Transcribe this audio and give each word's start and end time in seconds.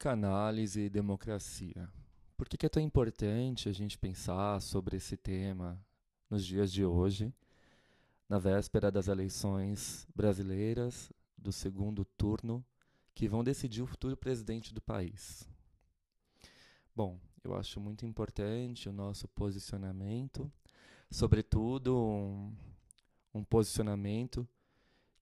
Psicanálise 0.00 0.80
e 0.80 0.88
democracia. 0.88 1.86
Por 2.34 2.48
que 2.48 2.64
é 2.64 2.70
tão 2.70 2.82
importante 2.82 3.68
a 3.68 3.72
gente 3.72 3.98
pensar 3.98 4.58
sobre 4.62 4.96
esse 4.96 5.14
tema 5.14 5.78
nos 6.30 6.42
dias 6.46 6.72
de 6.72 6.82
hoje, 6.82 7.30
na 8.26 8.38
véspera 8.38 8.90
das 8.90 9.08
eleições 9.08 10.08
brasileiras 10.14 11.12
do 11.36 11.52
segundo 11.52 12.02
turno 12.02 12.64
que 13.14 13.28
vão 13.28 13.44
decidir 13.44 13.82
o 13.82 13.86
futuro 13.86 14.16
presidente 14.16 14.72
do 14.72 14.80
país. 14.80 15.46
Bom, 16.96 17.20
eu 17.44 17.54
acho 17.54 17.78
muito 17.78 18.06
importante 18.06 18.88
o 18.88 18.92
nosso 18.94 19.28
posicionamento, 19.28 20.50
sobretudo 21.10 21.94
um, 21.94 22.56
um 23.34 23.44
posicionamento 23.44 24.48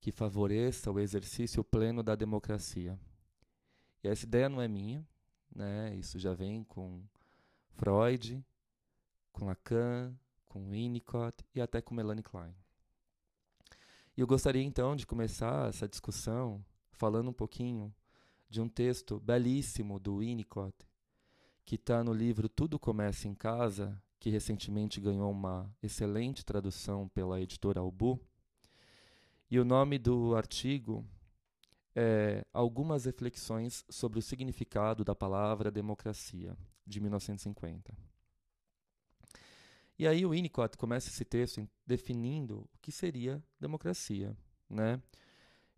que 0.00 0.12
favoreça 0.12 0.92
o 0.92 1.00
exercício 1.00 1.64
pleno 1.64 2.00
da 2.00 2.14
democracia. 2.14 2.96
E 4.02 4.08
essa 4.08 4.24
ideia 4.24 4.48
não 4.48 4.60
é 4.60 4.68
minha, 4.68 5.06
né? 5.54 5.94
Isso 5.96 6.18
já 6.18 6.34
vem 6.34 6.64
com 6.64 7.02
Freud, 7.70 8.44
com 9.32 9.46
Lacan, 9.46 10.14
com 10.46 10.70
Winnicott 10.70 11.44
e 11.54 11.60
até 11.60 11.80
com 11.80 11.94
Melanie 11.94 12.22
Klein. 12.22 12.54
E 14.16 14.20
eu 14.20 14.26
gostaria 14.26 14.62
então 14.62 14.96
de 14.96 15.06
começar 15.06 15.68
essa 15.68 15.88
discussão 15.88 16.64
falando 16.90 17.30
um 17.30 17.32
pouquinho 17.32 17.94
de 18.50 18.60
um 18.60 18.68
texto 18.68 19.20
belíssimo 19.20 20.00
do 20.00 20.18
Winnicott, 20.18 20.74
que 21.64 21.76
está 21.76 22.02
no 22.02 22.12
livro 22.12 22.48
Tudo 22.48 22.78
Começa 22.78 23.28
em 23.28 23.34
Casa, 23.34 24.02
que 24.18 24.30
recentemente 24.30 25.00
ganhou 25.00 25.30
uma 25.30 25.72
excelente 25.82 26.44
tradução 26.44 27.08
pela 27.08 27.40
editora 27.40 27.80
Albu. 27.80 28.20
E 29.50 29.60
o 29.60 29.64
nome 29.64 29.98
do 29.98 30.34
artigo 30.34 31.06
é 32.00 32.44
Algumas 32.52 33.06
Reflexões 33.06 33.84
sobre 33.90 34.20
o 34.20 34.22
Significado 34.22 35.04
da 35.04 35.16
Palavra 35.16 35.68
Democracia, 35.68 36.56
de 36.86 37.00
1950. 37.00 37.92
E 39.98 40.06
aí 40.06 40.24
o 40.24 40.30
Winnicott 40.30 40.76
começa 40.76 41.08
esse 41.08 41.24
texto 41.24 41.68
definindo 41.84 42.60
o 42.60 42.78
que 42.80 42.92
seria 42.92 43.42
democracia, 43.58 44.36
né? 44.70 45.02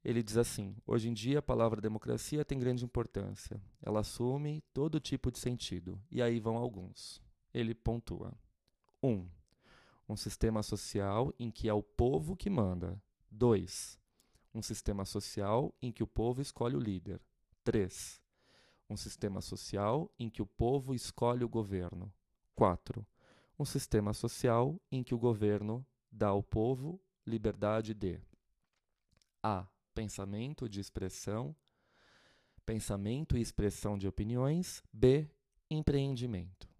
Ele 0.04 0.22
diz 0.22 0.36
assim: 0.36 0.76
hoje 0.86 1.08
em 1.08 1.14
dia 1.14 1.38
a 1.38 1.42
palavra 1.42 1.80
democracia 1.80 2.44
tem 2.44 2.58
grande 2.58 2.84
importância. 2.84 3.58
Ela 3.80 4.00
assume 4.00 4.62
todo 4.74 5.00
tipo 5.00 5.32
de 5.32 5.38
sentido. 5.38 5.98
E 6.10 6.20
aí 6.20 6.38
vão 6.38 6.58
alguns. 6.58 7.22
Ele 7.52 7.74
pontua: 7.74 8.34
1. 9.02 9.08
Um, 9.08 9.28
um 10.06 10.16
sistema 10.16 10.62
social 10.62 11.32
em 11.38 11.50
que 11.50 11.66
é 11.66 11.72
o 11.72 11.82
povo 11.82 12.36
que 12.36 12.50
manda. 12.50 13.02
2. 13.30 13.99
Um 14.54 14.62
sistema 14.62 15.04
social 15.04 15.74
em 15.80 15.92
que 15.92 16.02
o 16.02 16.06
povo 16.06 16.40
escolhe 16.40 16.76
o 16.76 16.80
líder. 16.80 17.20
3. 17.64 18.20
Um 18.88 18.96
sistema 18.96 19.40
social 19.40 20.12
em 20.18 20.28
que 20.28 20.42
o 20.42 20.46
povo 20.46 20.94
escolhe 20.94 21.44
o 21.44 21.48
governo. 21.48 22.12
4 22.54 23.06
um 23.60 23.64
sistema 23.66 24.14
social 24.14 24.80
em 24.90 25.02
que 25.02 25.14
o 25.14 25.18
governo 25.18 25.86
dá 26.10 26.28
ao 26.28 26.42
povo 26.42 26.98
liberdade 27.26 27.92
de 27.92 28.18
a. 29.42 29.66
pensamento 29.94 30.66
de 30.66 30.80
expressão, 30.80 31.54
pensamento 32.64 33.36
e 33.36 33.42
expressão 33.42 33.98
de 33.98 34.08
opiniões, 34.08 34.82
b. 34.90 35.28
empreendimento. 35.70 36.70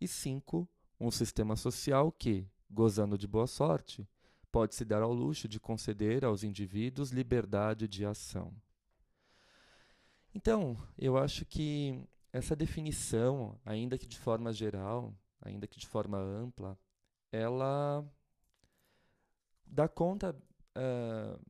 E 0.00 0.06
5. 0.06 0.68
Um 1.00 1.10
sistema 1.10 1.56
social 1.56 2.12
que, 2.12 2.46
gozando 2.70 3.18
de 3.18 3.26
boa 3.26 3.48
sorte, 3.48 4.08
pode 4.50 4.74
se 4.74 4.84
dar 4.84 5.02
ao 5.02 5.12
luxo 5.12 5.48
de 5.48 5.60
conceder 5.60 6.24
aos 6.24 6.42
indivíduos 6.42 7.10
liberdade 7.10 7.86
de 7.86 8.04
ação. 8.04 8.54
Então, 10.34 10.76
eu 10.96 11.16
acho 11.16 11.44
que 11.44 12.06
essa 12.32 12.54
definição, 12.54 13.58
ainda 13.64 13.98
que 13.98 14.06
de 14.06 14.18
forma 14.18 14.52
geral, 14.52 15.14
ainda 15.40 15.66
que 15.66 15.78
de 15.78 15.86
forma 15.86 16.18
ampla, 16.18 16.78
ela 17.32 18.04
dá 19.66 19.88
conta 19.88 20.36
uh, 20.76 21.40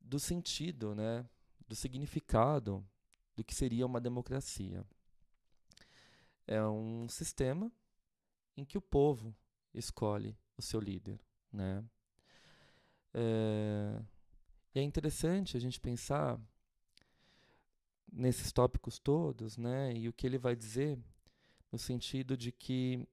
do 0.00 0.18
sentido, 0.18 0.94
né, 0.94 1.26
do 1.66 1.74
significado 1.74 2.86
do 3.34 3.44
que 3.44 3.54
seria 3.54 3.86
uma 3.86 4.00
democracia. 4.00 4.84
É 6.46 6.62
um 6.62 7.08
sistema 7.08 7.70
em 8.56 8.64
que 8.64 8.76
o 8.76 8.82
povo 8.82 9.34
escolhe 9.72 10.36
o 10.56 10.62
seu 10.62 10.80
líder, 10.80 11.20
né? 11.52 11.84
É, 13.12 14.00
e 14.74 14.80
é 14.80 14.82
interessante 14.82 15.56
a 15.56 15.60
gente 15.60 15.80
pensar 15.80 16.40
nesses 18.12 18.52
tópicos 18.52 18.98
todos, 18.98 19.56
né? 19.56 19.92
E 19.94 20.08
o 20.08 20.12
que 20.12 20.26
ele 20.26 20.38
vai 20.38 20.54
dizer 20.54 20.98
no 21.70 21.78
sentido 21.78 22.36
de 22.36 22.50
que 22.50 23.06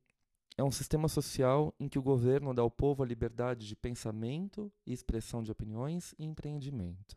é 0.58 0.64
um 0.64 0.72
sistema 0.72 1.08
social 1.08 1.74
em 1.80 1.88
que 1.88 2.00
o 2.00 2.04
governo 2.04 2.54
dá 2.54 2.64
ao 2.64 2.72
povo 2.72 3.04
a 3.04 3.06
liberdade 3.06 3.68
de 3.68 3.76
pensamento 3.76 4.72
e 4.86 4.92
expressão 4.92 5.44
de 5.44 5.52
opiniões 5.52 6.16
e 6.18 6.26
empreendimento. 6.26 7.16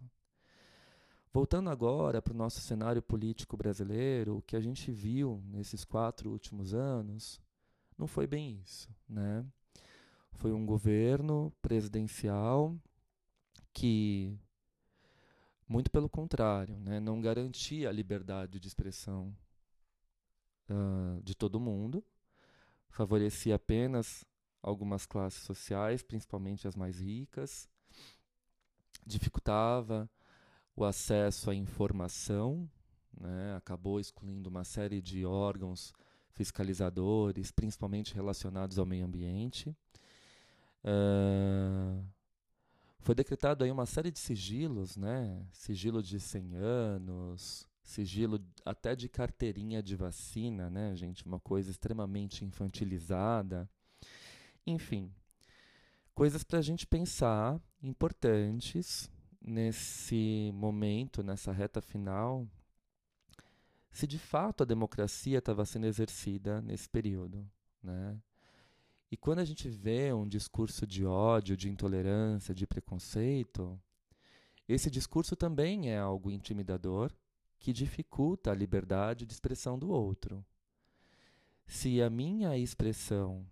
Voltando 1.33 1.71
agora 1.71 2.21
para 2.21 2.35
o 2.35 2.37
nosso 2.37 2.61
cenário 2.61 3.01
político 3.01 3.57
brasileiro, 3.57 4.37
o 4.37 4.43
que 4.43 4.57
a 4.57 4.61
gente 4.61 4.91
viu 4.91 5.43
nesses 5.47 5.85
quatro 5.85 6.29
últimos 6.29 6.75
anos 6.75 7.41
não 7.97 8.07
foi 8.07 8.27
bem 8.27 8.61
isso. 8.63 8.89
Né? 9.09 9.47
Foi 10.32 10.53
um 10.53 10.65
governo 10.65 11.53
presidencial 11.60 12.77
que, 13.72 14.38
muito 15.68 15.91
pelo 15.91 16.09
contrário, 16.09 16.78
né, 16.78 16.98
não 16.98 17.21
garantia 17.21 17.88
a 17.88 17.92
liberdade 17.92 18.59
de 18.59 18.66
expressão 18.66 19.36
uh, 20.68 21.22
de 21.22 21.34
todo 21.34 21.60
mundo, 21.60 22.04
favorecia 22.88 23.54
apenas 23.54 24.24
algumas 24.62 25.06
classes 25.06 25.42
sociais, 25.42 26.03
principalmente 26.03 26.66
as 26.66 26.77
mais 26.77 27.00
ricas, 27.00 27.68
dificultava 29.06 30.09
o 30.77 30.84
acesso 30.84 31.50
à 31.50 31.54
informação, 31.54 32.68
né, 33.18 33.54
acabou 33.56 34.00
excluindo 34.00 34.48
uma 34.48 34.65
série 34.65 35.00
de 35.00 35.24
órgãos 35.24 35.92
fiscalizadores, 36.32 37.50
principalmente 37.50 38.15
relacionados 38.15 38.78
ao 38.78 38.86
meio 38.86 39.04
ambiente. 39.04 39.77
Foi 43.00 43.15
decretado 43.15 43.65
aí 43.65 43.71
uma 43.71 43.86
série 43.86 44.10
de 44.10 44.18
sigilos, 44.18 44.97
né? 44.97 45.44
Sigilo 45.53 46.03
de 46.03 46.21
100 46.21 46.54
anos, 46.56 47.68
sigilo 47.82 48.41
até 48.65 48.94
de 48.94 49.09
carteirinha 49.09 49.82
de 49.82 49.97
vacina, 49.97 50.71
né, 50.71 50.94
gente? 50.94 51.24
Uma 51.27 51.41
coisa 51.41 51.71
extremamente 51.71 52.44
infantilizada. 52.44 53.68
Enfim, 54.66 55.12
coisas 56.15 56.44
para 56.44 56.59
a 56.59 56.62
gente 56.62 56.86
pensar 56.86 57.60
importantes 57.82 59.10
nesse 59.41 60.50
momento, 60.54 61.22
nessa 61.22 61.50
reta 61.50 61.80
final, 61.80 62.47
se 63.91 64.06
de 64.06 64.18
fato 64.18 64.62
a 64.62 64.66
democracia 64.66 65.38
estava 65.38 65.65
sendo 65.65 65.86
exercida 65.86 66.60
nesse 66.60 66.88
período, 66.88 67.50
né? 67.82 68.21
E 69.10 69.16
quando 69.16 69.41
a 69.41 69.45
gente 69.45 69.68
vê 69.68 70.12
um 70.12 70.28
discurso 70.28 70.86
de 70.86 71.04
ódio, 71.04 71.57
de 71.57 71.68
intolerância, 71.68 72.54
de 72.54 72.66
preconceito, 72.66 73.80
esse 74.68 74.89
discurso 74.89 75.34
também 75.34 75.91
é 75.91 75.98
algo 75.98 76.30
intimidador 76.30 77.12
que 77.59 77.72
dificulta 77.72 78.53
a 78.53 78.54
liberdade 78.54 79.27
de 79.27 79.33
expressão 79.33 79.77
do 79.77 79.91
outro. 79.91 80.45
Se 81.66 82.01
a 82.01 82.09
minha 82.09 82.57
expressão 82.57 83.45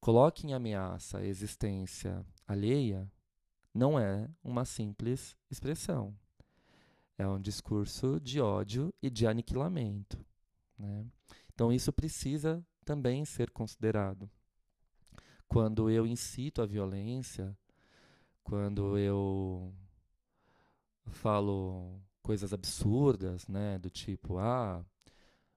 coloca 0.00 0.46
em 0.46 0.54
ameaça 0.54 1.18
a 1.18 1.24
existência 1.24 2.24
alheia, 2.46 3.10
não 3.72 3.98
é 3.98 4.30
uma 4.42 4.64
simples 4.64 5.36
expressão. 5.50 6.16
É 7.18 7.28
um 7.28 7.40
discurso 7.40 8.18
de 8.18 8.40
ódio 8.40 8.92
e 9.02 9.10
de 9.10 9.26
aniquilamento. 9.26 10.24
Né? 10.78 11.06
Então, 11.52 11.72
isso 11.72 11.92
precisa 11.92 12.64
também 12.86 13.24
ser 13.24 13.50
considerado. 13.50 14.30
Quando 15.48 15.90
eu 15.90 16.06
incito 16.06 16.62
a 16.62 16.66
violência, 16.66 17.56
quando 18.44 18.96
eu 18.96 19.74
falo 21.06 22.00
coisas 22.22 22.52
absurdas, 22.52 23.46
né, 23.48 23.76
do 23.78 23.90
tipo, 23.90 24.38
ah, 24.38 24.84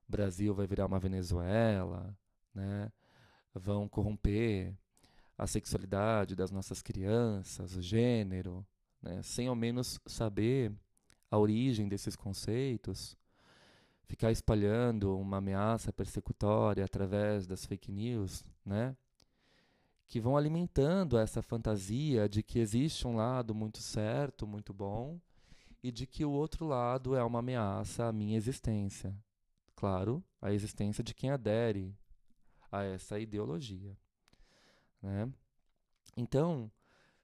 Brasil 0.08 0.54
vai 0.56 0.66
virar 0.66 0.88
uma 0.88 1.00
Venezuela, 1.00 2.18
né, 2.54 2.92
vão 3.54 3.88
corromper 3.88 4.76
a 5.38 5.46
sexualidade 5.46 6.36
das 6.36 6.52
nossas 6.52 6.82
crianças, 6.82 7.76
o 7.76 7.82
gênero, 7.82 8.66
né, 9.02 9.22
sem 9.22 9.48
ao 9.48 9.56
menos 9.56 10.00
saber 10.08 10.74
a 11.30 11.38
origem 11.38 11.88
desses 11.88 12.16
conceitos, 12.16 13.16
ficar 14.10 14.32
espalhando 14.32 15.16
uma 15.16 15.38
ameaça 15.38 15.94
persecutória 15.94 16.84
através 16.84 17.46
das 17.46 17.64
fake 17.64 17.92
news, 17.92 18.44
né? 18.66 18.98
Que 20.08 20.20
vão 20.20 20.36
alimentando 20.36 21.16
essa 21.16 21.44
fantasia 21.44 22.28
de 22.28 22.42
que 22.42 22.58
existe 22.58 23.08
um 23.08 23.16
lado 23.16 23.54
muito 23.54 23.78
certo, 23.78 24.48
muito 24.48 24.74
bom, 24.74 25.22
e 25.84 25.92
de 25.92 26.08
que 26.08 26.26
o 26.26 26.32
outro 26.32 26.66
lado 26.66 27.16
é 27.16 27.24
uma 27.24 27.38
ameaça 27.38 28.08
à 28.08 28.12
minha 28.12 28.36
existência. 28.36 29.16
Claro, 29.76 30.24
a 30.42 30.52
existência 30.52 31.04
de 31.04 31.14
quem 31.14 31.30
adere 31.30 31.96
a 32.72 32.84
essa 32.84 33.20
ideologia. 33.20 33.96
Né? 35.04 35.32
Então, 36.18 36.70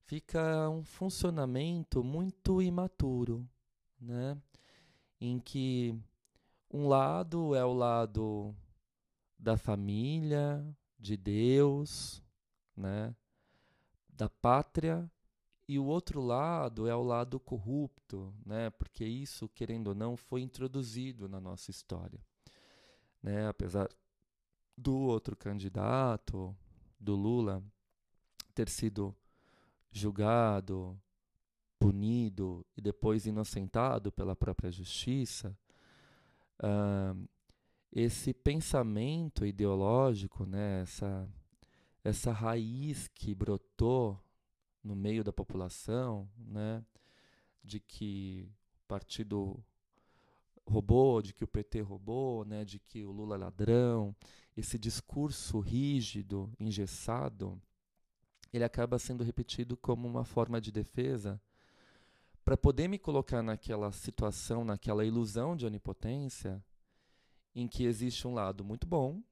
fica 0.03 0.69
um 0.69 0.83
funcionamento 0.83 2.03
muito 2.03 2.61
imaturo, 2.61 3.43
né? 3.99 4.37
em 5.19 5.39
que 5.39 5.99
um 6.75 6.89
lado 6.89 7.55
é 7.55 7.63
o 7.63 7.71
lado 7.71 8.53
da 9.39 9.55
família, 9.55 10.61
de 10.99 11.15
Deus, 11.15 12.21
né? 12.75 13.15
da 14.09 14.27
pátria, 14.27 15.09
e 15.69 15.79
o 15.79 15.85
outro 15.85 16.21
lado 16.21 16.85
é 16.85 16.93
o 16.93 17.01
lado 17.01 17.39
corrupto, 17.39 18.33
né? 18.45 18.69
porque 18.71 19.05
isso, 19.05 19.47
querendo 19.47 19.87
ou 19.87 19.95
não, 19.95 20.17
foi 20.17 20.41
introduzido 20.41 21.29
na 21.29 21.39
nossa 21.39 21.71
história. 21.71 22.19
Né? 23.23 23.47
Apesar 23.47 23.87
do 24.77 24.97
outro 24.97 25.33
candidato, 25.37 26.53
do 26.99 27.15
Lula, 27.15 27.63
ter 28.53 28.67
sido 28.67 29.15
julgado, 29.89 30.99
punido 31.79 32.65
e 32.75 32.81
depois 32.81 33.25
inocentado 33.25 34.11
pela 34.11 34.35
própria 34.35 34.69
justiça, 34.69 35.57
uh, 36.61 37.27
esse 37.91 38.33
pensamento 38.33 39.45
ideológico, 39.45 40.45
né, 40.45 40.81
essa, 40.81 41.29
essa 42.03 42.31
raiz 42.31 43.07
que 43.07 43.33
brotou 43.33 44.19
no 44.83 44.95
meio 44.95 45.23
da 45.23 45.33
população, 45.33 46.29
né, 46.37 46.83
de 47.63 47.79
que 47.79 48.47
o 48.83 48.87
partido 48.87 49.63
roubou, 50.67 51.21
de 51.21 51.33
que 51.33 51.43
o 51.43 51.47
PT 51.47 51.81
roubou, 51.81 52.43
né, 52.43 52.65
de 52.65 52.79
que 52.79 53.05
o 53.05 53.11
Lula 53.11 53.35
é 53.35 53.39
ladrão, 53.39 54.15
esse 54.57 54.77
discurso 54.77 55.59
rígido, 55.59 56.51
engessado, 56.59 57.61
ele 58.51 58.63
acaba 58.63 58.97
sendo 58.97 59.23
repetido 59.23 59.75
como 59.75 60.07
uma 60.07 60.23
forma 60.23 60.61
de 60.61 60.71
defesa 60.71 61.41
para 62.45 62.55
poder 62.55 62.87
me 62.87 62.99
colocar 62.99 63.41
naquela 63.41 63.91
situação, 63.91 64.63
naquela 64.63 65.03
ilusão 65.03 65.55
de 65.55 65.65
onipotência, 65.65 66.63
em 67.55 67.67
que 67.67 67.85
existe 67.85 68.27
um 68.27 68.35
lado 68.35 68.63
muito 68.63 68.85
bom, 68.85 69.23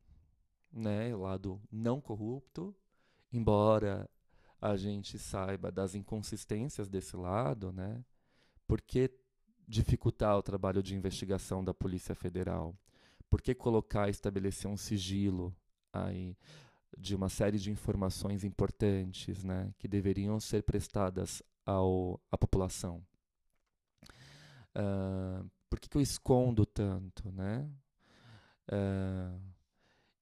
né, 0.71 1.15
lado 1.15 1.61
não 1.71 2.01
corrupto, 2.01 2.75
embora 3.31 4.09
a 4.59 4.75
gente 4.75 5.19
saiba 5.19 5.71
das 5.71 5.93
inconsistências 5.93 6.89
desse 6.89 7.15
lado, 7.15 7.71
né? 7.71 8.03
Por 8.65 8.81
que 8.81 9.11
dificultar 9.67 10.35
o 10.37 10.41
trabalho 10.41 10.81
de 10.81 10.95
investigação 10.95 11.63
da 11.63 11.73
Polícia 11.73 12.15
Federal? 12.15 12.75
Por 13.29 13.41
que 13.41 13.53
colocar, 13.53 14.09
estabelecer 14.09 14.71
um 14.71 14.77
sigilo 14.77 15.55
aí 15.91 16.35
de 16.97 17.13
uma 17.13 17.29
série 17.29 17.59
de 17.59 17.69
informações 17.69 18.43
importantes, 18.43 19.43
né, 19.43 19.71
que 19.77 19.87
deveriam 19.87 20.39
ser 20.39 20.63
prestadas 20.63 21.43
ao, 21.65 22.19
à 22.31 22.37
população. 22.37 23.05
Uh, 24.75 25.49
por 25.69 25.79
que, 25.79 25.89
que, 25.89 25.97
eu 25.97 26.01
escondo 26.01 26.65
tanto, 26.65 27.31
né? 27.31 27.69
Uh, 28.71 29.41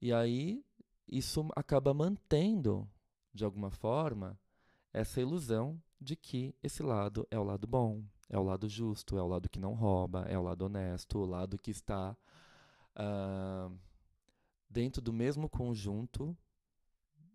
e 0.01 0.11
aí 0.11 0.63
isso 1.07 1.47
acaba 1.55 1.93
mantendo, 1.93 2.89
de 3.33 3.43
alguma 3.43 3.69
forma, 3.69 4.39
essa 4.93 5.21
ilusão 5.21 5.81
de 5.99 6.15
que 6.15 6.55
esse 6.63 6.81
lado 6.81 7.27
é 7.29 7.37
o 7.37 7.43
lado 7.43 7.67
bom, 7.67 8.03
é 8.29 8.37
o 8.37 8.43
lado 8.43 8.67
justo, 8.67 9.17
é 9.17 9.21
o 9.21 9.27
lado 9.27 9.49
que 9.49 9.59
não 9.59 9.73
rouba, 9.73 10.25
é 10.27 10.37
o 10.37 10.41
lado 10.41 10.65
honesto, 10.65 11.19
o 11.19 11.25
lado 11.25 11.57
que 11.57 11.69
está 11.69 12.15
uh, 12.95 13.77
dentro 14.69 15.01
do 15.01 15.11
mesmo 15.11 15.49
conjunto 15.49 16.35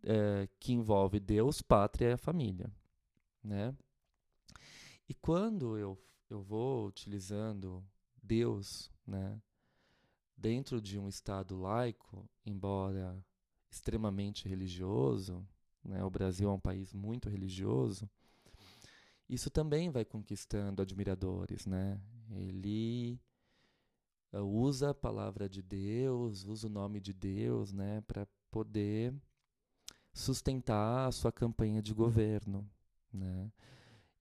uh, 0.04 0.48
que 0.58 0.72
envolve 0.72 1.20
Deus, 1.20 1.60
pátria 1.60 2.08
e 2.08 2.12
a 2.12 2.18
família, 2.18 2.70
né? 3.44 3.74
E 5.08 5.14
quando 5.14 5.78
eu, 5.78 5.98
eu 6.28 6.42
vou 6.42 6.86
utilizando 6.86 7.84
Deus, 8.22 8.90
né, 9.06 9.40
dentro 10.36 10.80
de 10.80 10.98
um 10.98 11.08
Estado 11.08 11.56
laico, 11.56 12.28
embora 12.44 13.24
extremamente 13.70 14.48
religioso, 14.48 15.46
né, 15.84 16.02
o 16.02 16.10
Brasil 16.10 16.48
é 16.48 16.52
um 16.52 16.60
país 16.60 16.92
muito 16.92 17.28
religioso, 17.28 18.10
isso 19.28 19.50
também 19.50 19.90
vai 19.90 20.04
conquistando 20.04 20.82
admiradores, 20.82 21.66
né? 21.66 22.00
Ele 22.30 23.20
uh, 24.32 24.38
usa 24.40 24.90
a 24.90 24.94
palavra 24.94 25.48
de 25.48 25.62
Deus, 25.62 26.44
usa 26.44 26.68
o 26.68 26.70
nome 26.70 27.00
de 27.00 27.12
Deus, 27.12 27.72
né, 27.72 28.00
para 28.02 28.26
poder 28.50 29.12
sustentar 30.12 31.08
a 31.08 31.12
sua 31.12 31.32
campanha 31.32 31.82
de 31.82 31.92
governo, 31.92 32.68
né? 33.12 33.50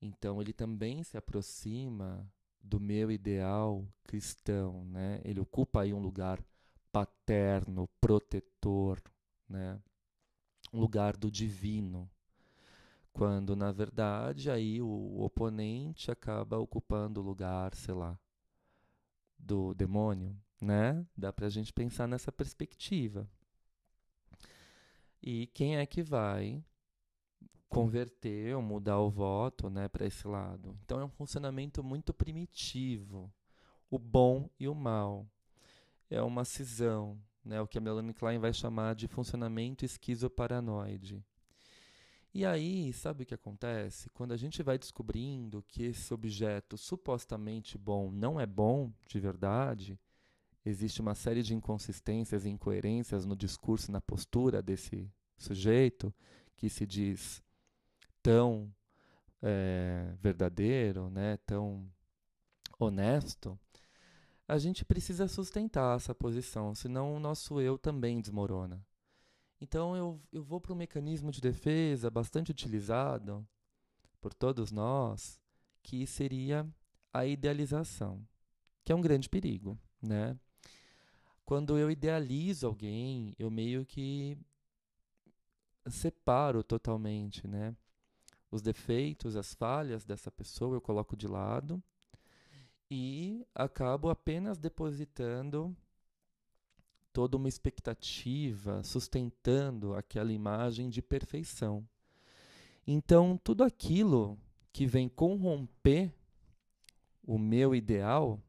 Então 0.05 0.39
ele 0.39 0.53
também 0.53 1.03
se 1.03 1.17
aproxima 1.17 2.31
do 2.61 2.79
meu 2.79 3.11
ideal 3.11 3.83
cristão, 4.03 4.85
né? 4.85 5.19
Ele 5.23 5.39
ocupa 5.39 5.81
aí 5.81 5.93
um 5.93 5.99
lugar 5.99 6.39
paterno, 6.91 7.89
protetor, 7.99 9.01
né? 9.49 9.81
Um 10.71 10.79
lugar 10.79 11.17
do 11.17 11.31
divino. 11.31 12.07
Quando 13.11 13.55
na 13.55 13.71
verdade 13.71 14.51
aí 14.51 14.79
o 14.79 15.21
oponente 15.21 16.11
acaba 16.11 16.59
ocupando 16.59 17.19
o 17.19 17.23
lugar, 17.23 17.73
sei 17.73 17.95
lá, 17.95 18.19
do 19.39 19.73
demônio, 19.73 20.37
né? 20.61 21.03
Dá 21.17 21.33
pra 21.33 21.49
gente 21.49 21.73
pensar 21.73 22.07
nessa 22.07 22.31
perspectiva. 22.31 23.27
E 25.19 25.47
quem 25.47 25.77
é 25.77 25.85
que 25.87 26.03
vai 26.03 26.63
converter 27.69 28.55
ou 28.55 28.61
mudar 28.61 28.99
o 28.99 29.09
voto 29.09 29.69
né, 29.69 29.87
para 29.87 30.05
esse 30.05 30.27
lado. 30.27 30.77
Então 30.83 30.99
é 30.99 31.05
um 31.05 31.09
funcionamento 31.09 31.83
muito 31.83 32.13
primitivo, 32.13 33.31
o 33.89 33.99
bom 33.99 34.49
e 34.59 34.67
o 34.67 34.75
mal. 34.75 35.27
É 36.09 36.21
uma 36.21 36.45
cisão, 36.45 37.19
né, 37.43 37.61
o 37.61 37.67
que 37.67 37.77
a 37.77 37.81
Melanie 37.81 38.13
Klein 38.13 38.39
vai 38.39 38.53
chamar 38.53 38.95
de 38.95 39.07
funcionamento 39.07 39.83
esquizoparanoide. 39.83 41.23
E 42.33 42.45
aí, 42.45 42.91
sabe 42.91 43.23
o 43.23 43.25
que 43.25 43.33
acontece? 43.33 44.09
Quando 44.09 44.33
a 44.33 44.37
gente 44.37 44.61
vai 44.61 44.77
descobrindo 44.77 45.63
que 45.65 45.83
esse 45.83 46.13
objeto 46.13 46.77
supostamente 46.77 47.77
bom 47.77 48.11
não 48.11 48.37
é 48.37 48.45
bom 48.45 48.91
de 49.07 49.21
verdade, 49.21 49.97
existe 50.65 50.99
uma 50.99 51.15
série 51.15 51.41
de 51.41 51.55
inconsistências 51.55 52.43
e 52.43 52.49
incoerências 52.49 53.25
no 53.25 53.37
discurso 53.37 53.89
e 53.89 53.93
na 53.93 54.01
postura 54.01 54.61
desse 54.61 55.09
sujeito, 55.37 56.13
que 56.57 56.67
se 56.67 56.85
diz 56.85 57.41
tão 58.25 58.73
é, 59.39 60.15
verdadeiro, 60.19 61.11
né, 61.11 61.37
tão 61.45 61.87
honesto, 62.79 63.55
a 64.47 64.57
gente 64.57 64.83
precisa 64.83 65.27
sustentar 65.27 65.95
essa 65.95 66.15
posição, 66.15 66.73
senão 66.73 67.15
o 67.15 67.19
nosso 67.19 67.61
eu 67.61 67.77
também 67.77 68.19
desmorona. 68.19 68.83
Então 69.61 69.95
eu, 69.95 70.19
eu 70.33 70.43
vou 70.43 70.59
para 70.59 70.73
um 70.73 70.75
mecanismo 70.75 71.29
de 71.29 71.39
defesa 71.39 72.09
bastante 72.09 72.49
utilizado 72.49 73.47
por 74.19 74.33
todos 74.33 74.71
nós, 74.71 75.39
que 75.83 76.07
seria 76.07 76.67
a 77.13 77.27
idealização, 77.27 78.27
que 78.83 78.91
é 78.91 78.95
um 78.95 79.01
grande 79.01 79.29
perigo, 79.29 79.77
né? 80.01 80.35
Quando 81.45 81.77
eu 81.77 81.91
idealizo 81.91 82.65
alguém, 82.65 83.35
eu 83.37 83.51
meio 83.51 83.85
que 83.85 84.35
separo 85.87 86.63
totalmente, 86.63 87.47
né? 87.47 87.75
Os 88.51 88.61
defeitos, 88.61 89.35
as 89.35 89.53
falhas 89.53 90.05
dessa 90.05 90.31
pessoa 90.31 90.75
eu 90.75 90.81
coloco 90.81 91.15
de 91.15 91.27
lado 91.27 91.81
e 92.89 93.45
acabo 93.53 94.09
apenas 94.09 94.57
depositando 94.57 95.75
toda 97.11 97.37
uma 97.37 97.47
expectativa, 97.47 98.83
sustentando 98.83 99.95
aquela 99.95 100.31
imagem 100.31 100.89
de 100.89 101.01
perfeição. 101.01 101.87
Então, 102.85 103.37
tudo 103.37 103.63
aquilo 103.63 104.37
que 104.71 104.85
vem 104.85 105.09
corromper 105.09 106.13
o 107.23 107.39
meu 107.39 107.73
ideal, 107.73 108.39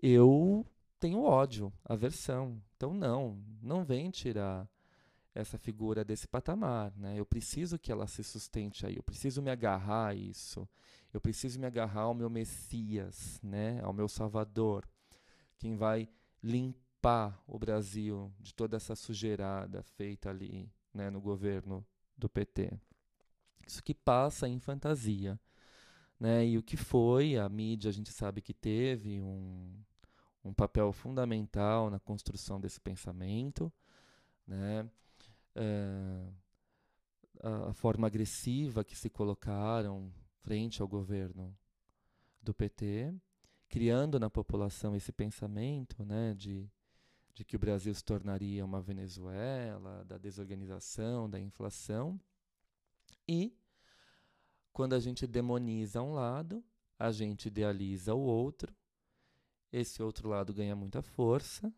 eu 0.00 0.64
tenho 0.98 1.22
ódio, 1.22 1.72
aversão. 1.84 2.62
Então, 2.76 2.94
não, 2.94 3.42
não 3.60 3.84
vem 3.84 4.10
tirar 4.10 4.68
essa 5.36 5.58
figura 5.58 6.04
desse 6.04 6.26
patamar, 6.26 6.92
né? 6.96 7.18
Eu 7.18 7.26
preciso 7.26 7.78
que 7.78 7.92
ela 7.92 8.06
se 8.06 8.24
sustente 8.24 8.86
aí, 8.86 8.96
eu 8.96 9.02
preciso 9.02 9.42
me 9.42 9.50
agarrar 9.50 10.08
a 10.08 10.14
isso. 10.14 10.68
Eu 11.12 11.20
preciso 11.20 11.58
me 11.60 11.66
agarrar 11.66 12.02
ao 12.02 12.14
meu 12.14 12.28
Messias, 12.28 13.40
né? 13.42 13.80
Ao 13.82 13.92
meu 13.92 14.08
Salvador, 14.08 14.88
quem 15.58 15.76
vai 15.76 16.08
limpar 16.42 17.42
o 17.46 17.58
Brasil 17.58 18.32
de 18.40 18.54
toda 18.54 18.76
essa 18.76 18.94
sujeirada 18.94 19.82
feita 19.82 20.30
ali, 20.30 20.70
né, 20.92 21.08
no 21.10 21.20
governo 21.20 21.86
do 22.16 22.28
PT. 22.28 22.72
Isso 23.66 23.82
que 23.82 23.94
passa 23.94 24.48
em 24.48 24.58
fantasia, 24.58 25.38
né? 26.18 26.46
E 26.46 26.58
o 26.58 26.62
que 26.62 26.76
foi 26.76 27.36
a 27.36 27.48
mídia, 27.48 27.88
a 27.88 27.92
gente 27.92 28.12
sabe 28.12 28.40
que 28.40 28.54
teve 28.54 29.20
um 29.20 29.74
um 30.46 30.54
papel 30.54 30.92
fundamental 30.92 31.90
na 31.90 31.98
construção 31.98 32.60
desse 32.60 32.80
pensamento, 32.80 33.72
né? 34.46 34.88
É, 35.56 36.32
a, 37.42 37.70
a 37.70 37.72
forma 37.72 38.06
agressiva 38.06 38.84
que 38.84 38.96
se 38.96 39.08
colocaram 39.08 40.12
frente 40.42 40.80
ao 40.80 40.88
governo 40.88 41.56
do 42.40 42.54
PT, 42.54 43.14
criando 43.68 44.20
na 44.20 44.30
população 44.30 44.94
esse 44.94 45.12
pensamento 45.12 46.04
né, 46.04 46.34
de, 46.34 46.70
de 47.34 47.44
que 47.44 47.56
o 47.56 47.58
Brasil 47.58 47.94
se 47.94 48.04
tornaria 48.04 48.64
uma 48.64 48.80
Venezuela, 48.80 50.04
da 50.04 50.18
desorganização, 50.18 51.28
da 51.28 51.40
inflação. 51.40 52.20
E, 53.26 53.56
quando 54.72 54.94
a 54.94 55.00
gente 55.00 55.26
demoniza 55.26 56.02
um 56.02 56.12
lado, 56.12 56.64
a 56.98 57.10
gente 57.10 57.46
idealiza 57.46 58.14
o 58.14 58.20
outro, 58.20 58.74
esse 59.72 60.02
outro 60.02 60.28
lado 60.28 60.54
ganha 60.54 60.76
muita 60.76 61.02
força 61.02 61.72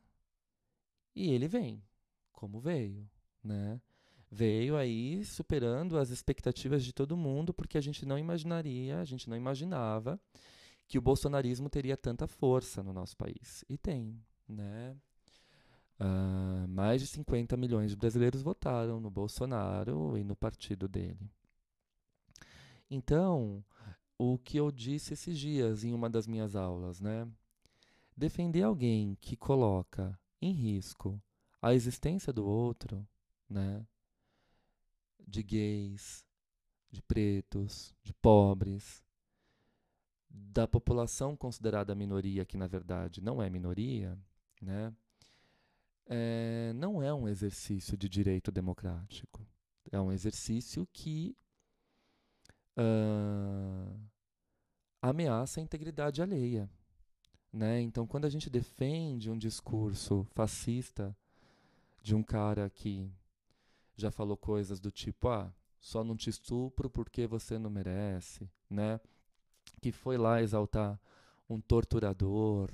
e 1.15 1.31
ele 1.31 1.49
vem, 1.49 1.83
como 2.31 2.61
veio 2.61 3.09
né? 3.49 3.81
Veio 4.31 4.77
aí 4.77 5.25
superando 5.25 5.97
as 5.97 6.11
expectativas 6.11 6.85
de 6.85 6.93
todo 6.93 7.17
mundo, 7.17 7.55
porque 7.55 7.79
a 7.79 7.81
gente 7.81 8.05
não 8.05 8.19
imaginaria, 8.19 9.01
a 9.01 9.05
gente 9.05 9.29
não 9.29 9.37
imaginava 9.37 10.21
que 10.87 10.99
o 10.99 11.03
bolsonarismo 11.03 11.71
teria 11.71 11.97
tanta 11.97 12.27
força 12.27 12.83
no 12.83 12.93
nosso 12.93 13.17
país. 13.17 13.65
E 13.69 13.79
tem, 13.79 14.21
né? 14.47 14.95
Uh, 15.99 16.69
mais 16.69 17.01
de 17.01 17.07
50 17.09 17.57
milhões 17.57 17.91
de 17.91 17.97
brasileiros 17.97 18.43
votaram 18.43 19.01
no 19.01 19.11
Bolsonaro 19.11 20.17
e 20.17 20.23
no 20.23 20.37
partido 20.37 20.87
dele. 20.87 21.31
Então, 22.91 23.65
o 24.17 24.39
que 24.39 24.59
eu 24.59 24.71
disse 24.71 25.15
esses 25.15 25.39
dias 25.39 25.85
em 25.85 25.93
uma 25.93 26.09
das 26.09 26.27
minhas 26.27 26.55
aulas, 26.55 27.01
né? 27.01 27.27
Defender 28.17 28.63
alguém 28.63 29.17
que 29.21 29.37
coloca 29.37 30.19
em 30.41 30.53
risco 30.53 31.21
a 31.61 31.75
existência 31.75 32.33
do 32.33 32.47
outro 32.47 33.07
né? 33.49 33.87
De 35.27 35.43
gays, 35.43 36.25
de 36.91 37.03
pretos, 37.03 37.95
de 38.03 38.13
pobres, 38.15 39.03
da 40.31 40.67
população 40.67 41.37
considerada 41.37 41.95
minoria, 41.95 42.45
que 42.45 42.57
na 42.57 42.67
verdade 42.67 43.21
não 43.21 43.43
é 43.43 43.51
minoria, 43.51 44.19
né? 44.61 44.93
É, 46.07 46.73
não 46.75 47.03
é 47.03 47.13
um 47.13 47.29
exercício 47.29 47.97
de 47.97 48.09
direito 48.09 48.51
democrático. 48.51 49.47
É 49.91 50.01
um 50.01 50.11
exercício 50.11 50.89
que 50.93 51.37
uh, 52.79 54.01
ameaça 55.03 55.61
a 55.61 55.63
integridade 55.63 56.23
alheia. 56.23 56.69
Né? 57.53 57.81
Então, 57.81 58.07
quando 58.07 58.25
a 58.25 58.31
gente 58.31 58.49
defende 58.49 59.31
um 59.31 59.37
discurso 59.37 60.25
fascista 60.35 61.17
de 62.03 62.15
um 62.15 62.23
cara 62.23 62.71
que 62.71 63.11
já 63.99 64.13
falou 64.13 64.37
coisas 64.37 64.79
do 64.79 64.93
tipo, 64.93 65.29
ah, 65.29 65.53
só 65.81 66.05
não 66.05 66.17
te 66.17 66.31
estupro 66.31 66.89
porque 66.89 67.27
você 67.27 67.59
não 67.59 67.69
merece, 67.69 68.49
né? 68.71 69.01
Que 69.83 69.91
foi 69.91 70.17
lá 70.17 70.41
exaltar 70.41 70.99
um 71.51 71.61
torturador, 71.61 72.71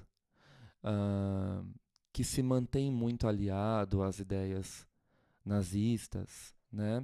uh, 0.85 1.67
que 2.13 2.23
se 2.23 2.43
mantém 2.43 2.93
muito 2.93 3.27
aliado 3.27 4.03
às 4.03 4.19
ideias 4.19 4.87
nazistas, 5.43 6.55
né? 6.71 7.01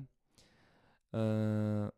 Uh, 1.14 1.92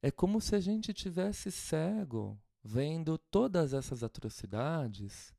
é 0.00 0.10
como 0.10 0.40
se 0.40 0.56
a 0.56 0.60
gente 0.60 0.94
tivesse 0.94 1.52
cego 1.52 2.38
vendo 2.64 3.18
todas 3.18 3.74
essas 3.74 4.02
atrocidades, 4.02 5.34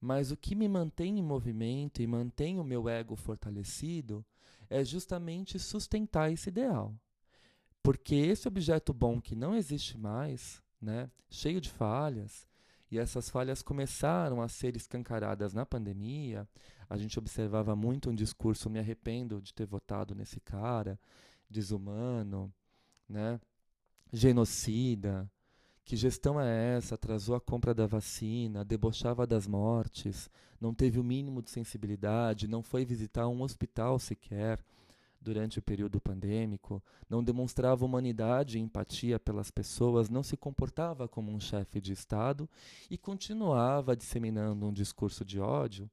mas 0.00 0.30
o 0.30 0.36
que 0.36 0.54
me 0.54 0.68
mantém 0.68 1.18
em 1.18 1.22
movimento 1.22 2.00
e 2.00 2.06
mantém 2.06 2.58
o 2.58 2.64
meu 2.64 2.88
ego 2.88 3.14
fortalecido 3.14 4.24
é 4.68 4.84
justamente 4.84 5.58
sustentar 5.58 6.32
esse 6.32 6.48
ideal. 6.48 6.94
Porque 7.82 8.14
esse 8.14 8.48
objeto 8.48 8.92
bom 8.92 9.20
que 9.20 9.34
não 9.34 9.54
existe 9.54 9.98
mais, 9.98 10.62
né, 10.80 11.10
cheio 11.28 11.60
de 11.60 11.70
falhas, 11.70 12.46
e 12.90 12.98
essas 12.98 13.28
falhas 13.28 13.60
começaram 13.60 14.40
a 14.40 14.48
ser 14.48 14.76
escancaradas 14.76 15.52
na 15.52 15.66
pandemia, 15.66 16.48
a 16.88 16.96
gente 16.96 17.18
observava 17.18 17.74
muito 17.74 18.08
um 18.08 18.14
discurso, 18.14 18.70
me 18.70 18.78
arrependo 18.78 19.42
de 19.42 19.52
ter 19.52 19.66
votado 19.66 20.14
nesse 20.14 20.40
cara, 20.40 20.98
desumano, 21.50 22.52
né, 23.08 23.40
genocida, 24.12 25.30
que 25.84 25.96
gestão 25.96 26.40
é 26.40 26.76
essa? 26.76 26.94
Atrasou 26.94 27.34
a 27.34 27.40
compra 27.40 27.74
da 27.74 27.86
vacina, 27.86 28.64
debochava 28.64 29.26
das 29.26 29.46
mortes, 29.46 30.30
não 30.60 30.72
teve 30.72 30.98
o 30.98 31.04
mínimo 31.04 31.42
de 31.42 31.50
sensibilidade, 31.50 32.48
não 32.48 32.62
foi 32.62 32.84
visitar 32.84 33.28
um 33.28 33.42
hospital 33.42 33.98
sequer 33.98 34.64
durante 35.20 35.58
o 35.58 35.62
período 35.62 36.00
pandêmico, 36.00 36.82
não 37.08 37.22
demonstrava 37.22 37.84
humanidade 37.84 38.58
e 38.58 38.60
empatia 38.60 39.18
pelas 39.18 39.50
pessoas, 39.50 40.08
não 40.08 40.22
se 40.22 40.36
comportava 40.36 41.06
como 41.06 41.30
um 41.30 41.40
chefe 41.40 41.80
de 41.80 41.92
Estado 41.92 42.48
e 42.90 42.96
continuava 42.96 43.96
disseminando 43.96 44.66
um 44.66 44.72
discurso 44.72 45.24
de 45.24 45.38
ódio, 45.38 45.90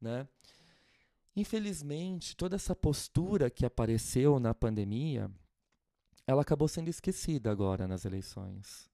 né? 0.00 0.26
Infelizmente, 1.36 2.36
toda 2.36 2.56
essa 2.56 2.74
postura 2.74 3.48
que 3.48 3.64
apareceu 3.64 4.40
na 4.40 4.52
pandemia, 4.52 5.30
ela 6.26 6.42
acabou 6.42 6.66
sendo 6.66 6.88
esquecida 6.88 7.50
agora 7.50 7.86
nas 7.86 8.04
eleições. 8.04 8.89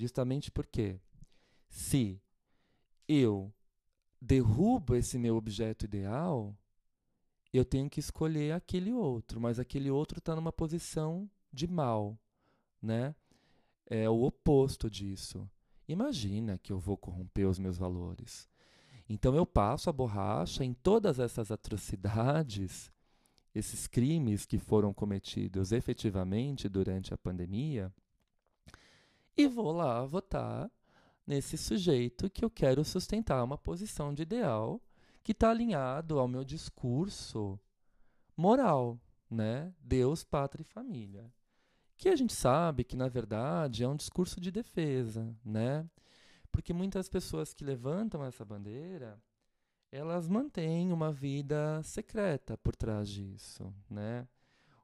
Justamente 0.00 0.50
porque 0.50 0.98
se 1.68 2.22
eu 3.06 3.52
derrubo 4.18 4.94
esse 4.94 5.18
meu 5.18 5.36
objeto 5.36 5.84
ideal, 5.84 6.56
eu 7.52 7.66
tenho 7.66 7.90
que 7.90 8.00
escolher 8.00 8.54
aquele 8.54 8.94
outro, 8.94 9.38
mas 9.38 9.58
aquele 9.58 9.90
outro 9.90 10.18
está 10.18 10.34
numa 10.34 10.50
posição 10.50 11.30
de 11.52 11.66
mal, 11.66 12.18
né? 12.80 13.14
É 13.84 14.08
o 14.08 14.22
oposto 14.22 14.88
disso. 14.88 15.46
Imagina 15.86 16.56
que 16.56 16.72
eu 16.72 16.78
vou 16.78 16.96
corromper 16.96 17.46
os 17.46 17.58
meus 17.58 17.76
valores. 17.76 18.48
Então 19.06 19.34
eu 19.34 19.44
passo 19.44 19.90
a 19.90 19.92
borracha 19.92 20.64
em 20.64 20.72
todas 20.72 21.18
essas 21.18 21.50
atrocidades, 21.50 22.90
esses 23.54 23.86
crimes 23.86 24.46
que 24.46 24.58
foram 24.58 24.94
cometidos 24.94 25.72
efetivamente 25.72 26.70
durante 26.70 27.12
a 27.12 27.18
pandemia, 27.18 27.92
e 29.36 29.46
vou 29.46 29.72
lá 29.72 30.04
votar 30.04 30.70
nesse 31.26 31.56
sujeito 31.56 32.28
que 32.28 32.44
eu 32.44 32.50
quero 32.50 32.84
sustentar 32.84 33.42
uma 33.44 33.56
posição 33.56 34.12
de 34.12 34.22
ideal 34.22 34.82
que 35.22 35.32
está 35.32 35.50
alinhado 35.50 36.18
ao 36.18 36.26
meu 36.26 36.44
discurso 36.44 37.58
moral, 38.36 38.98
né? 39.30 39.72
Deus, 39.80 40.24
pátria 40.24 40.62
e 40.62 40.72
família. 40.72 41.32
Que 41.96 42.08
a 42.08 42.16
gente 42.16 42.32
sabe 42.32 42.82
que, 42.82 42.96
na 42.96 43.08
verdade, 43.08 43.84
é 43.84 43.88
um 43.88 43.96
discurso 43.96 44.40
de 44.40 44.50
defesa, 44.50 45.36
né? 45.44 45.88
Porque 46.50 46.72
muitas 46.72 47.08
pessoas 47.08 47.54
que 47.54 47.64
levantam 47.64 48.24
essa 48.24 48.44
bandeira, 48.44 49.22
elas 49.92 50.26
mantêm 50.26 50.92
uma 50.92 51.12
vida 51.12 51.82
secreta 51.82 52.56
por 52.56 52.74
trás 52.74 53.08
disso, 53.08 53.72
né? 53.88 54.26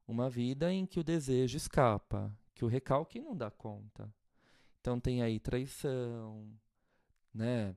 Uma 0.06 0.30
vida 0.30 0.72
em 0.72 0.86
que 0.86 1.00
o 1.00 1.04
desejo 1.04 1.56
escapa, 1.56 2.32
que 2.54 2.64
o 2.64 2.68
recalque 2.68 3.20
não 3.20 3.36
dá 3.36 3.50
conta. 3.50 4.12
Então 4.86 5.00
tem 5.00 5.20
aí 5.20 5.40
traição, 5.40 6.48
né? 7.34 7.76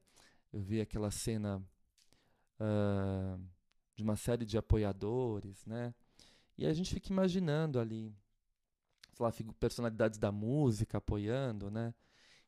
Eu 0.54 0.62
vi 0.62 0.80
aquela 0.80 1.10
cena 1.10 1.58
uh, 2.60 3.44
de 3.96 4.04
uma 4.04 4.16
série 4.16 4.46
de 4.46 4.60
apoiadores, 4.60 5.66
né? 5.66 5.92
E 6.56 6.68
a 6.68 6.72
gente 6.72 6.94
fica 6.94 7.12
imaginando 7.12 7.80
ali, 7.80 8.14
sei 9.12 9.26
lá, 9.26 9.34
personalidades 9.60 10.20
da 10.20 10.32
música 10.32 11.00
apoiando, 11.00 11.72
né? 11.72 11.96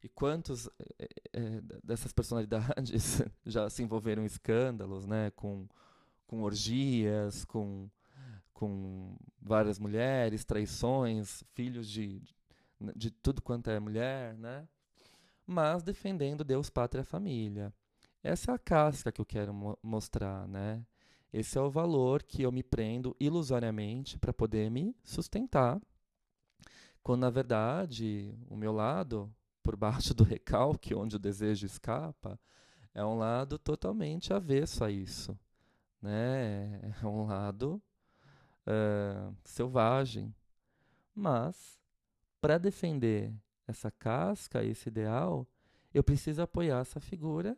E 0.03 0.07
quantos 0.07 0.69
é, 0.99 1.09
é, 1.33 1.61
dessas 1.83 2.13
personalidades 2.13 3.23
já 3.43 3.67
se 3.67 3.81
envolveram 3.81 4.21
em 4.21 4.27
escândalos, 4.27 5.07
né? 5.07 5.31
Com, 5.31 5.67
com 6.27 6.43
orgias, 6.43 7.43
com, 7.45 7.89
com 8.53 9.17
várias 9.41 9.79
mulheres, 9.79 10.45
traições, 10.45 11.43
filhos 11.55 11.89
de, 11.89 12.19
de, 12.19 12.35
de 12.95 13.11
tudo 13.11 13.41
quanto 13.41 13.69
é 13.69 13.79
mulher, 13.79 14.37
né? 14.37 14.67
Mas 15.45 15.83
defendendo 15.83 16.43
Deus, 16.43 16.69
pátria, 16.69 17.03
família. 17.03 17.73
Essa 18.23 18.51
é 18.51 18.55
a 18.55 18.59
casca 18.59 19.11
que 19.11 19.19
eu 19.19 19.25
quero 19.25 19.53
mo 19.53 19.77
mostrar, 19.81 20.47
né? 20.47 20.85
Esse 21.33 21.57
é 21.57 21.61
o 21.61 21.71
valor 21.71 22.23
que 22.23 22.43
eu 22.43 22.51
me 22.51 22.61
prendo 22.61 23.15
ilusoriamente 23.19 24.17
para 24.17 24.33
poder 24.33 24.69
me 24.69 24.95
sustentar, 25.03 25.81
quando 27.01 27.21
na 27.21 27.29
verdade 27.29 28.35
o 28.49 28.55
meu 28.55 28.71
lado, 28.71 29.33
por 29.63 29.75
baixo 29.75 30.13
do 30.13 30.23
recalque, 30.23 30.93
onde 30.93 31.15
o 31.15 31.19
desejo 31.19 31.65
escapa, 31.65 32.39
é 32.93 33.03
um 33.03 33.17
lado 33.17 33.57
totalmente 33.57 34.33
avesso 34.33 34.83
a 34.83 34.91
isso, 34.91 35.37
né? 36.01 36.93
É 37.01 37.05
um 37.07 37.25
lado 37.25 37.81
uh, 38.67 39.35
selvagem. 39.43 40.33
Mas 41.15 41.80
para 42.41 42.57
defender 42.57 43.31
essa 43.67 43.91
casca, 43.91 44.63
esse 44.63 44.89
ideal, 44.89 45.47
eu 45.93 46.03
preciso 46.03 46.41
apoiar 46.41 46.79
essa 46.79 46.99
figura 46.99 47.57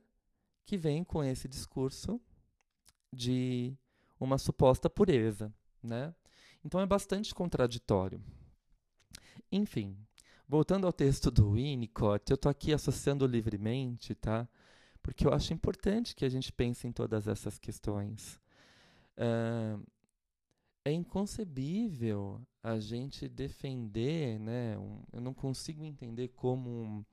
que 0.65 0.77
vem 0.77 1.03
com 1.03 1.23
esse 1.23 1.47
discurso 1.47 2.21
de 3.11 3.75
uma 4.19 4.37
suposta 4.37 4.89
pureza, 4.89 5.53
né? 5.81 6.13
Então 6.63 6.79
é 6.79 6.85
bastante 6.85 7.33
contraditório. 7.33 8.21
Enfim, 9.51 9.97
voltando 10.47 10.87
ao 10.87 10.93
texto 10.93 11.29
do 11.29 11.51
Winnicott, 11.51 12.29
eu 12.29 12.35
estou 12.35 12.49
aqui 12.49 12.73
associando 12.73 13.27
livremente, 13.27 14.15
tá? 14.15 14.47
Porque 15.01 15.27
eu 15.27 15.33
acho 15.33 15.53
importante 15.53 16.15
que 16.15 16.23
a 16.25 16.29
gente 16.29 16.51
pense 16.51 16.87
em 16.87 16.91
todas 16.91 17.27
essas 17.27 17.59
questões. 17.59 18.39
Uh, 19.17 19.85
é 20.85 20.91
inconcebível 20.91 22.41
a 22.61 22.79
gente 22.79 23.27
defender, 23.27 24.39
né? 24.39 24.77
Um, 24.77 25.01
eu 25.11 25.21
não 25.21 25.33
consigo 25.33 25.83
entender 25.83 26.29
como 26.29 26.69
um, 26.69 27.05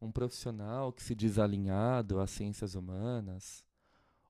um 0.00 0.12
profissional 0.12 0.92
que 0.92 1.02
se 1.02 1.14
diz 1.14 1.38
alinhado 1.38 2.20
às 2.20 2.30
ciências 2.30 2.74
humanas, 2.74 3.64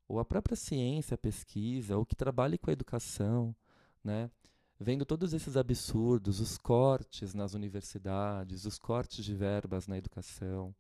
ou 0.08 0.18
a 0.18 0.24
própria 0.24 0.56
ciência, 0.56 1.14
a 1.14 1.18
pesquisa, 1.18 1.96
ou 1.96 2.04
que 2.04 2.16
trabalhe 2.16 2.58
com 2.58 2.70
a 2.70 2.72
educação, 2.72 3.54
né? 4.02 4.30
vendo 4.80 5.04
todos 5.04 5.34
esses 5.34 5.58
absurdos, 5.58 6.40
os 6.40 6.56
cortes 6.56 7.34
nas 7.34 7.52
universidades, 7.52 8.64
os 8.64 8.78
cortes 8.78 9.22
de 9.22 9.34
verbas 9.34 9.86
na 9.86 9.98
educação, 9.98 10.74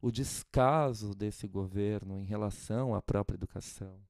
o 0.00 0.10
descaso 0.10 1.14
desse 1.14 1.46
governo 1.46 2.18
em 2.18 2.24
relação 2.24 2.94
à 2.94 3.02
própria 3.02 3.36
educação, 3.36 4.00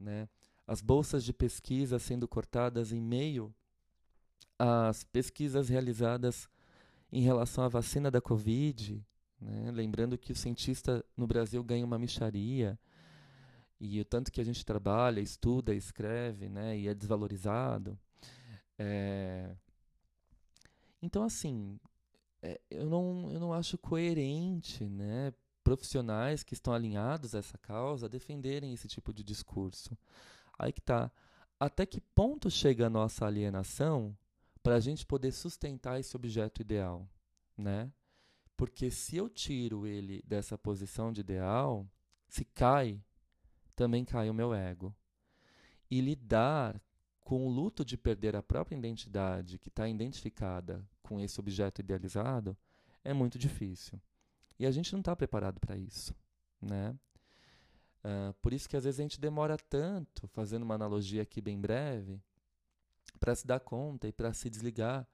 né? 0.00 0.26
As 0.66 0.80
bolsas 0.80 1.24
de 1.24 1.32
pesquisa 1.32 1.98
sendo 1.98 2.26
cortadas 2.26 2.92
em 2.92 3.00
meio 3.00 3.54
às 4.58 5.04
pesquisas 5.04 5.68
realizadas 5.68 6.48
em 7.12 7.22
relação 7.22 7.64
à 7.64 7.68
vacina 7.68 8.10
da 8.10 8.20
Covid, 8.20 9.04
né? 9.40 9.70
lembrando 9.70 10.18
que 10.18 10.32
o 10.32 10.36
cientista 10.36 11.04
no 11.16 11.26
Brasil 11.26 11.62
ganha 11.62 11.84
uma 11.84 11.98
micharia, 11.98 12.78
e 13.80 14.00
o 14.00 14.04
tanto 14.04 14.32
que 14.32 14.40
a 14.40 14.44
gente 14.44 14.64
trabalha, 14.64 15.20
estuda, 15.20 15.74
escreve, 15.74 16.48
né, 16.48 16.78
e 16.78 16.88
é 16.88 16.94
desvalorizado. 16.94 17.98
É... 18.78 19.54
Então, 21.02 21.22
assim, 21.22 21.78
é, 22.40 22.60
eu, 22.70 22.86
não, 22.88 23.30
eu 23.30 23.38
não 23.38 23.52
acho 23.52 23.76
coerente, 23.76 24.84
né, 24.84 25.34
profissionais 25.62 26.42
que 26.42 26.54
estão 26.54 26.72
alinhados 26.72 27.34
a 27.34 27.38
essa 27.38 27.58
causa 27.58 28.08
defenderem 28.08 28.72
esse 28.72 28.88
tipo 28.88 29.12
de 29.12 29.22
discurso. 29.22 29.96
Aí 30.58 30.72
que 30.72 30.80
tá. 30.80 31.10
Até 31.58 31.86
que 31.86 32.00
ponto 32.00 32.50
chega 32.50 32.86
a 32.86 32.90
nossa 32.90 33.26
alienação 33.26 34.16
para 34.62 34.76
a 34.76 34.80
gente 34.80 35.06
poder 35.06 35.32
sustentar 35.32 36.00
esse 36.00 36.16
objeto 36.16 36.60
ideal, 36.60 37.08
né? 37.56 37.92
Porque 38.56 38.90
se 38.90 39.16
eu 39.16 39.28
tiro 39.28 39.86
ele 39.86 40.22
dessa 40.26 40.56
posição 40.56 41.12
de 41.12 41.20
ideal, 41.20 41.86
se 42.28 42.44
cai 42.44 43.02
também 43.74 44.04
cai 44.04 44.30
o 44.30 44.34
meu 44.34 44.54
ego. 44.54 44.94
E 45.90 46.00
lidar 46.00 46.80
com 47.20 47.46
o 47.46 47.50
luto 47.50 47.84
de 47.84 47.96
perder 47.96 48.36
a 48.36 48.42
própria 48.42 48.76
identidade 48.76 49.58
que 49.58 49.68
está 49.68 49.88
identificada 49.88 50.86
com 51.02 51.20
esse 51.20 51.38
objeto 51.40 51.80
idealizado 51.80 52.56
é 53.02 53.12
muito 53.12 53.38
difícil. 53.38 54.00
E 54.58 54.66
a 54.66 54.70
gente 54.70 54.92
não 54.92 55.00
está 55.00 55.14
preparado 55.16 55.58
para 55.58 55.76
isso, 55.76 56.14
né? 56.60 56.96
Uh, 58.04 58.34
por 58.42 58.52
isso 58.52 58.68
que 58.68 58.76
às 58.76 58.84
vezes 58.84 59.00
a 59.00 59.02
gente 59.02 59.18
demora 59.18 59.56
tanto, 59.56 60.28
fazendo 60.28 60.62
uma 60.62 60.74
analogia 60.74 61.22
aqui 61.22 61.40
bem 61.40 61.58
breve, 61.58 62.20
para 63.18 63.34
se 63.34 63.46
dar 63.46 63.60
conta 63.60 64.06
e 64.06 64.12
para 64.12 64.34
se 64.34 64.50
desligar 64.50 65.08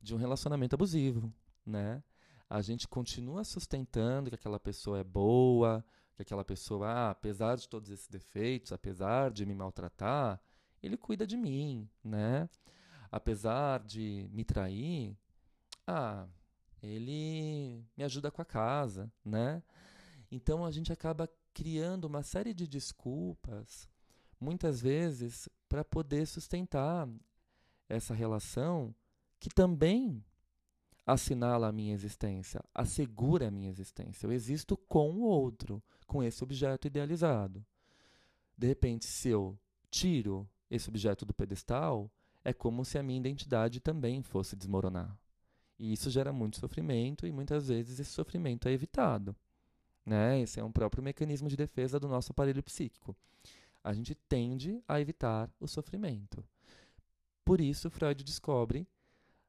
de 0.00 0.14
um 0.14 0.18
relacionamento 0.18 0.74
abusivo, 0.74 1.32
né? 1.66 2.02
A 2.48 2.62
gente 2.62 2.88
continua 2.88 3.44
sustentando 3.44 4.30
que 4.30 4.34
aquela 4.34 4.58
pessoa 4.58 4.98
é 4.98 5.04
boa, 5.04 5.84
que 6.16 6.22
aquela 6.22 6.44
pessoa, 6.44 6.88
ah, 6.88 7.10
apesar 7.10 7.56
de 7.56 7.68
todos 7.68 7.90
esses 7.90 8.08
defeitos, 8.08 8.72
apesar 8.72 9.30
de 9.30 9.44
me 9.44 9.54
maltratar, 9.54 10.40
ele 10.82 10.96
cuida 10.96 11.26
de 11.26 11.36
mim, 11.36 11.88
né? 12.02 12.48
Apesar 13.12 13.80
de 13.80 14.28
me 14.32 14.44
trair, 14.44 15.14
ah, 15.86 16.26
ele 16.82 17.84
me 17.96 18.04
ajuda 18.04 18.30
com 18.30 18.40
a 18.40 18.44
casa, 18.44 19.12
né? 19.24 19.62
Então 20.30 20.64
a 20.64 20.70
gente 20.70 20.92
acaba 20.92 21.28
criando 21.60 22.06
uma 22.06 22.22
série 22.22 22.54
de 22.54 22.66
desculpas, 22.66 23.86
muitas 24.40 24.80
vezes, 24.80 25.46
para 25.68 25.84
poder 25.84 26.26
sustentar 26.26 27.06
essa 27.86 28.14
relação 28.14 28.94
que 29.38 29.50
também 29.50 30.24
assinala 31.06 31.68
a 31.68 31.72
minha 31.72 31.92
existência, 31.92 32.64
assegura 32.74 33.48
a 33.48 33.50
minha 33.50 33.68
existência. 33.68 34.26
Eu 34.26 34.32
existo 34.32 34.74
com 34.74 35.10
o 35.10 35.20
outro, 35.20 35.82
com 36.06 36.22
esse 36.22 36.42
objeto 36.42 36.86
idealizado. 36.86 37.62
De 38.56 38.66
repente, 38.66 39.04
se 39.04 39.28
eu 39.28 39.58
tiro 39.90 40.48
esse 40.70 40.88
objeto 40.88 41.26
do 41.26 41.34
pedestal, 41.34 42.10
é 42.42 42.54
como 42.54 42.86
se 42.86 42.96
a 42.96 43.02
minha 43.02 43.20
identidade 43.20 43.80
também 43.80 44.22
fosse 44.22 44.56
desmoronar. 44.56 45.14
E 45.78 45.92
isso 45.92 46.08
gera 46.08 46.32
muito 46.32 46.58
sofrimento 46.58 47.26
e 47.26 47.32
muitas 47.32 47.68
vezes 47.68 48.00
esse 48.00 48.12
sofrimento 48.12 48.66
é 48.66 48.72
evitado. 48.72 49.36
Né? 50.10 50.40
Esse 50.40 50.58
é 50.58 50.64
um 50.64 50.72
próprio 50.72 51.04
mecanismo 51.04 51.48
de 51.48 51.56
defesa 51.56 52.00
do 52.00 52.08
nosso 52.08 52.32
aparelho 52.32 52.64
psíquico. 52.64 53.14
A 53.84 53.92
gente 53.92 54.12
tende 54.12 54.82
a 54.88 55.00
evitar 55.00 55.48
o 55.60 55.68
sofrimento. 55.68 56.44
Por 57.44 57.60
isso, 57.60 57.88
Freud 57.88 58.24
descobre 58.24 58.88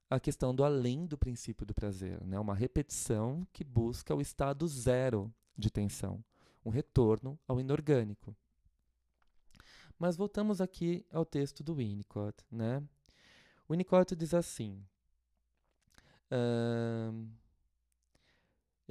a 0.07 0.19
questão 0.19 0.53
do 0.53 0.63
além 0.63 1.07
do 1.07 1.17
princípio 1.17 1.65
do 1.65 1.73
prazer, 1.73 2.23
né? 2.23 2.39
uma 2.39 2.53
repetição 2.53 3.43
que 3.51 3.63
busca 3.63 4.13
o 4.13 4.21
estado 4.21 4.67
zero 4.67 5.33
de 5.57 5.71
tensão, 5.71 6.23
um 6.63 6.69
retorno 6.69 7.39
ao 7.47 7.59
inorgânico. 7.59 8.35
Mas 9.97 10.15
voltamos 10.15 10.61
aqui 10.61 11.03
ao 11.11 11.25
texto 11.25 11.63
do 11.63 11.73
Winnicott. 11.73 12.37
Né? 12.51 12.83
O 13.67 13.73
Winnicott 13.73 14.15
diz 14.15 14.35
assim: 14.35 14.85
uh, 16.31 17.27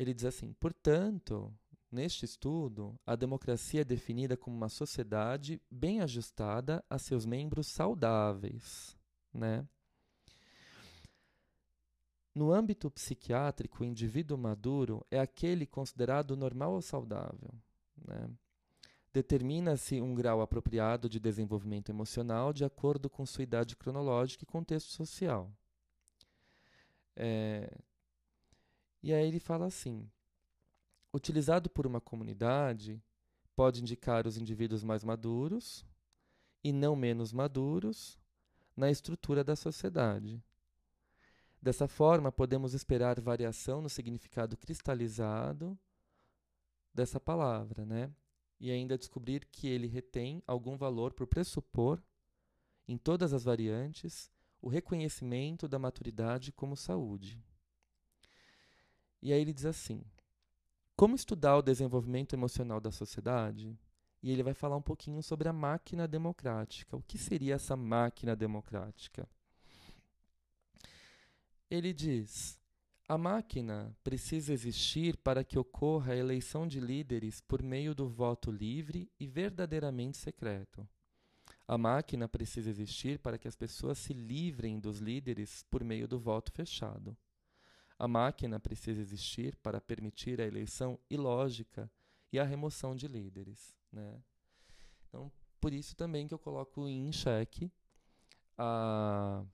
ele 0.00 0.14
diz 0.14 0.24
assim, 0.24 0.52
portanto, 0.54 1.54
neste 1.90 2.24
estudo, 2.24 2.98
a 3.06 3.16
democracia 3.16 3.80
é 3.80 3.84
definida 3.84 4.36
como 4.36 4.56
uma 4.56 4.68
sociedade 4.68 5.60
bem 5.70 6.00
ajustada 6.00 6.84
a 6.88 6.98
seus 6.98 7.26
membros 7.26 7.66
saudáveis, 7.66 8.96
né? 9.32 9.66
No 12.34 12.52
âmbito 12.52 12.90
psiquiátrico, 12.90 13.82
o 13.82 13.86
indivíduo 13.86 14.38
maduro 14.38 15.04
é 15.10 15.18
aquele 15.18 15.66
considerado 15.66 16.36
normal 16.36 16.74
ou 16.74 16.80
saudável. 16.80 17.52
Né? 17.96 18.30
Determina-se 19.12 20.00
um 20.00 20.14
grau 20.14 20.40
apropriado 20.40 21.08
de 21.08 21.18
desenvolvimento 21.18 21.90
emocional 21.90 22.52
de 22.52 22.64
acordo 22.64 23.10
com 23.10 23.26
sua 23.26 23.42
idade 23.42 23.76
cronológica 23.76 24.44
e 24.44 24.46
contexto 24.46 24.90
social. 24.90 25.52
É, 27.16 27.76
e 29.02 29.12
aí 29.12 29.26
ele 29.26 29.40
fala 29.40 29.66
assim: 29.66 30.08
utilizado 31.12 31.68
por 31.68 31.86
uma 31.86 32.00
comunidade, 32.00 33.02
pode 33.54 33.80
indicar 33.80 34.26
os 34.26 34.36
indivíduos 34.36 34.82
mais 34.84 35.04
maduros 35.04 35.84
e 36.62 36.72
não 36.72 36.94
menos 36.94 37.32
maduros 37.32 38.18
na 38.76 38.90
estrutura 38.90 39.42
da 39.42 39.56
sociedade. 39.56 40.42
Dessa 41.60 41.86
forma, 41.86 42.32
podemos 42.32 42.72
esperar 42.72 43.20
variação 43.20 43.82
no 43.82 43.88
significado 43.88 44.56
cristalizado 44.56 45.78
dessa 46.94 47.20
palavra, 47.20 47.84
né? 47.84 48.10
E 48.58 48.70
ainda 48.70 48.96
descobrir 48.96 49.44
que 49.46 49.68
ele 49.68 49.86
retém 49.86 50.42
algum 50.46 50.76
valor 50.76 51.12
por 51.12 51.26
pressupor, 51.26 52.02
em 52.88 52.96
todas 52.96 53.32
as 53.32 53.44
variantes, 53.44 54.30
o 54.60 54.68
reconhecimento 54.68 55.68
da 55.68 55.78
maturidade 55.78 56.52
como 56.52 56.76
saúde. 56.76 57.42
E 59.22 59.32
aí 59.32 59.40
ele 59.40 59.52
diz 59.52 59.66
assim: 59.66 60.02
como 61.00 61.16
estudar 61.16 61.56
o 61.56 61.62
desenvolvimento 61.62 62.34
emocional 62.34 62.78
da 62.78 62.92
sociedade? 62.92 63.74
E 64.22 64.30
ele 64.30 64.42
vai 64.42 64.52
falar 64.52 64.76
um 64.76 64.82
pouquinho 64.82 65.22
sobre 65.22 65.48
a 65.48 65.52
máquina 65.52 66.06
democrática. 66.06 66.94
O 66.94 67.00
que 67.00 67.16
seria 67.16 67.54
essa 67.54 67.74
máquina 67.74 68.36
democrática? 68.36 69.26
Ele 71.70 71.94
diz: 71.94 72.60
a 73.08 73.16
máquina 73.16 73.96
precisa 74.04 74.52
existir 74.52 75.16
para 75.16 75.42
que 75.42 75.58
ocorra 75.58 76.12
a 76.12 76.16
eleição 76.18 76.68
de 76.68 76.78
líderes 76.78 77.40
por 77.40 77.62
meio 77.62 77.94
do 77.94 78.06
voto 78.06 78.50
livre 78.50 79.10
e 79.18 79.26
verdadeiramente 79.26 80.18
secreto. 80.18 80.86
A 81.66 81.78
máquina 81.78 82.28
precisa 82.28 82.68
existir 82.68 83.18
para 83.20 83.38
que 83.38 83.48
as 83.48 83.56
pessoas 83.56 83.96
se 83.96 84.12
livrem 84.12 84.78
dos 84.78 84.98
líderes 84.98 85.64
por 85.70 85.82
meio 85.82 86.06
do 86.06 86.20
voto 86.20 86.52
fechado. 86.52 87.16
A 88.00 88.08
máquina 88.08 88.58
precisa 88.58 88.98
existir 88.98 89.54
para 89.56 89.78
permitir 89.78 90.40
a 90.40 90.46
eleição 90.46 90.98
ilógica 91.10 91.90
e 92.32 92.38
a 92.38 92.44
remoção 92.44 92.96
de 92.96 93.06
líderes. 93.06 93.76
Né? 93.92 94.22
Então, 95.06 95.30
por 95.60 95.74
isso 95.74 95.94
também 95.94 96.26
que 96.26 96.32
eu 96.32 96.38
coloco 96.38 96.88
em 96.88 97.12
xeque 97.12 97.70
a, 98.56 99.44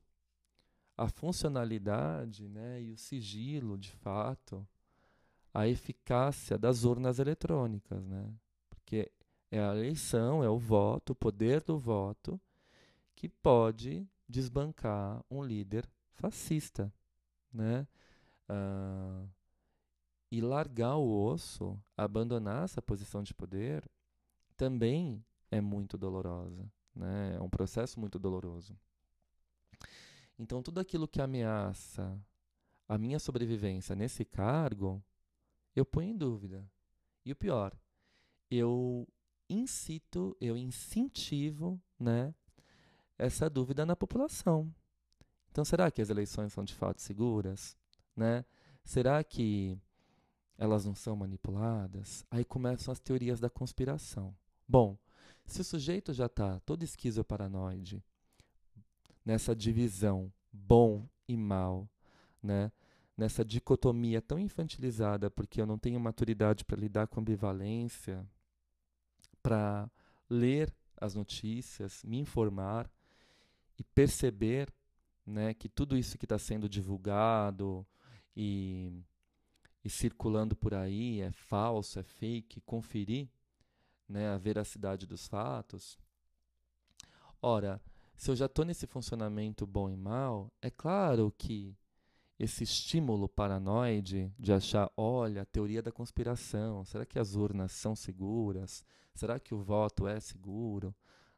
a 0.96 1.08
funcionalidade 1.08 2.48
né, 2.48 2.80
e 2.80 2.92
o 2.92 2.96
sigilo, 2.96 3.76
de 3.76 3.90
fato, 3.90 4.64
a 5.52 5.66
eficácia 5.66 6.56
das 6.56 6.84
urnas 6.84 7.18
eletrônicas. 7.18 8.06
Né? 8.06 8.32
Porque 8.70 9.10
é 9.50 9.58
a 9.58 9.74
eleição, 9.74 10.44
é 10.44 10.48
o 10.48 10.56
voto, 10.56 11.14
o 11.14 11.16
poder 11.16 11.64
do 11.64 11.80
voto, 11.80 12.40
que 13.16 13.28
pode 13.28 14.06
desbancar 14.28 15.20
um 15.28 15.42
líder 15.42 15.84
fascista, 16.12 16.92
né? 17.52 17.88
Uh, 18.48 19.28
e 20.30 20.40
largar 20.40 20.96
o 20.96 21.24
osso, 21.24 21.78
abandonar 21.96 22.64
essa 22.64 22.82
posição 22.82 23.22
de 23.22 23.32
poder, 23.32 23.88
também 24.56 25.24
é 25.50 25.60
muito 25.60 25.96
dolorosa, 25.96 26.70
né? 26.94 27.36
É 27.36 27.40
um 27.40 27.48
processo 27.48 27.98
muito 28.00 28.18
doloroso. 28.18 28.76
Então, 30.38 30.62
tudo 30.62 30.80
aquilo 30.80 31.08
que 31.08 31.20
ameaça 31.20 32.18
a 32.88 32.98
minha 32.98 33.18
sobrevivência 33.18 33.96
nesse 33.96 34.24
cargo, 34.24 35.02
eu 35.74 35.84
ponho 35.84 36.10
em 36.10 36.16
dúvida. 36.16 36.68
E 37.24 37.32
o 37.32 37.36
pior, 37.36 37.76
eu 38.50 39.06
incito, 39.48 40.36
eu 40.40 40.56
incentivo, 40.56 41.80
né, 41.98 42.34
essa 43.18 43.48
dúvida 43.48 43.86
na 43.86 43.96
população. 43.96 44.72
Então, 45.50 45.64
será 45.64 45.90
que 45.90 46.02
as 46.02 46.10
eleições 46.10 46.52
são 46.52 46.64
de 46.64 46.74
fato 46.74 47.00
seguras, 47.00 47.76
né? 48.16 48.44
Será 48.84 49.22
que 49.22 49.78
elas 50.56 50.84
não 50.84 50.94
são 50.94 51.14
manipuladas? 51.14 52.24
Aí 52.30 52.44
começam 52.44 52.90
as 52.90 53.00
teorias 53.00 53.38
da 53.40 53.50
conspiração. 53.50 54.34
Bom, 54.66 54.96
se 55.44 55.60
o 55.60 55.64
sujeito 55.64 56.12
já 56.12 56.26
está 56.26 56.58
todo 56.60 56.82
esquizoparanoide, 56.82 58.02
nessa 59.24 59.54
divisão 59.54 60.32
bom 60.52 61.06
e 61.28 61.36
mal, 61.36 61.88
né? 62.42 62.72
nessa 63.16 63.44
dicotomia 63.44 64.20
tão 64.20 64.38
infantilizada, 64.38 65.30
porque 65.30 65.60
eu 65.60 65.66
não 65.66 65.78
tenho 65.78 65.98
maturidade 65.98 66.64
para 66.64 66.78
lidar 66.78 67.06
com 67.06 67.20
ambivalência, 67.20 68.26
para 69.42 69.90
ler 70.28 70.72
as 71.00 71.14
notícias, 71.14 72.02
me 72.04 72.18
informar 72.18 72.90
e 73.78 73.82
perceber 73.82 74.72
né, 75.24 75.54
que 75.54 75.68
tudo 75.68 75.96
isso 75.96 76.18
que 76.18 76.24
está 76.24 76.38
sendo 76.38 76.68
divulgado 76.68 77.86
e, 78.36 78.92
e, 79.84 79.88
circulando 79.88 80.54
por 80.54 80.74
aí 80.74 81.20
é 81.20 81.32
falso, 81.32 81.98
é 81.98 82.02
fake, 82.02 82.60
conferir 82.60 83.28
né, 84.08 84.28
a 84.28 84.38
veracidade 84.38 85.06
dos 85.06 85.26
fatos. 85.26 85.98
Ora, 87.40 87.80
se 88.16 88.30
eu 88.30 88.36
já 88.36 88.46
estou 88.46 88.64
nesse 88.64 88.86
funcionamento 88.86 89.66
bom 89.66 89.90
e 89.90 89.96
mal, 89.96 90.52
é 90.60 90.70
claro 90.70 91.32
que 91.36 91.76
esse 92.38 92.64
estímulo 92.64 93.28
paranoide 93.28 94.32
de 94.38 94.52
achar, 94.52 94.90
olha, 94.96 95.42
a 95.42 95.46
teoria 95.46 95.82
da 95.82 95.90
conspiração, 95.90 96.84
será 96.84 97.06
que 97.06 97.18
as 97.18 97.34
urnas 97.34 97.72
são 97.72 97.96
seguras? 97.96 98.84
Será 99.14 99.40
que 99.40 99.54
o 99.54 99.62
voto 99.62 100.06
é 100.06 100.20
seguro? 100.20 100.94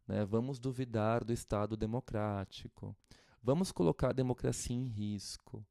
Né? 0.06 0.24
Vamos 0.24 0.58
duvidar 0.58 1.24
do 1.24 1.32
Estado 1.32 1.76
democrático. 1.76 2.96
Vamos 3.40 3.70
colocar 3.70 4.10
a 4.10 4.12
democracia 4.12 4.74
em 4.74 4.86
risco. 4.86 5.64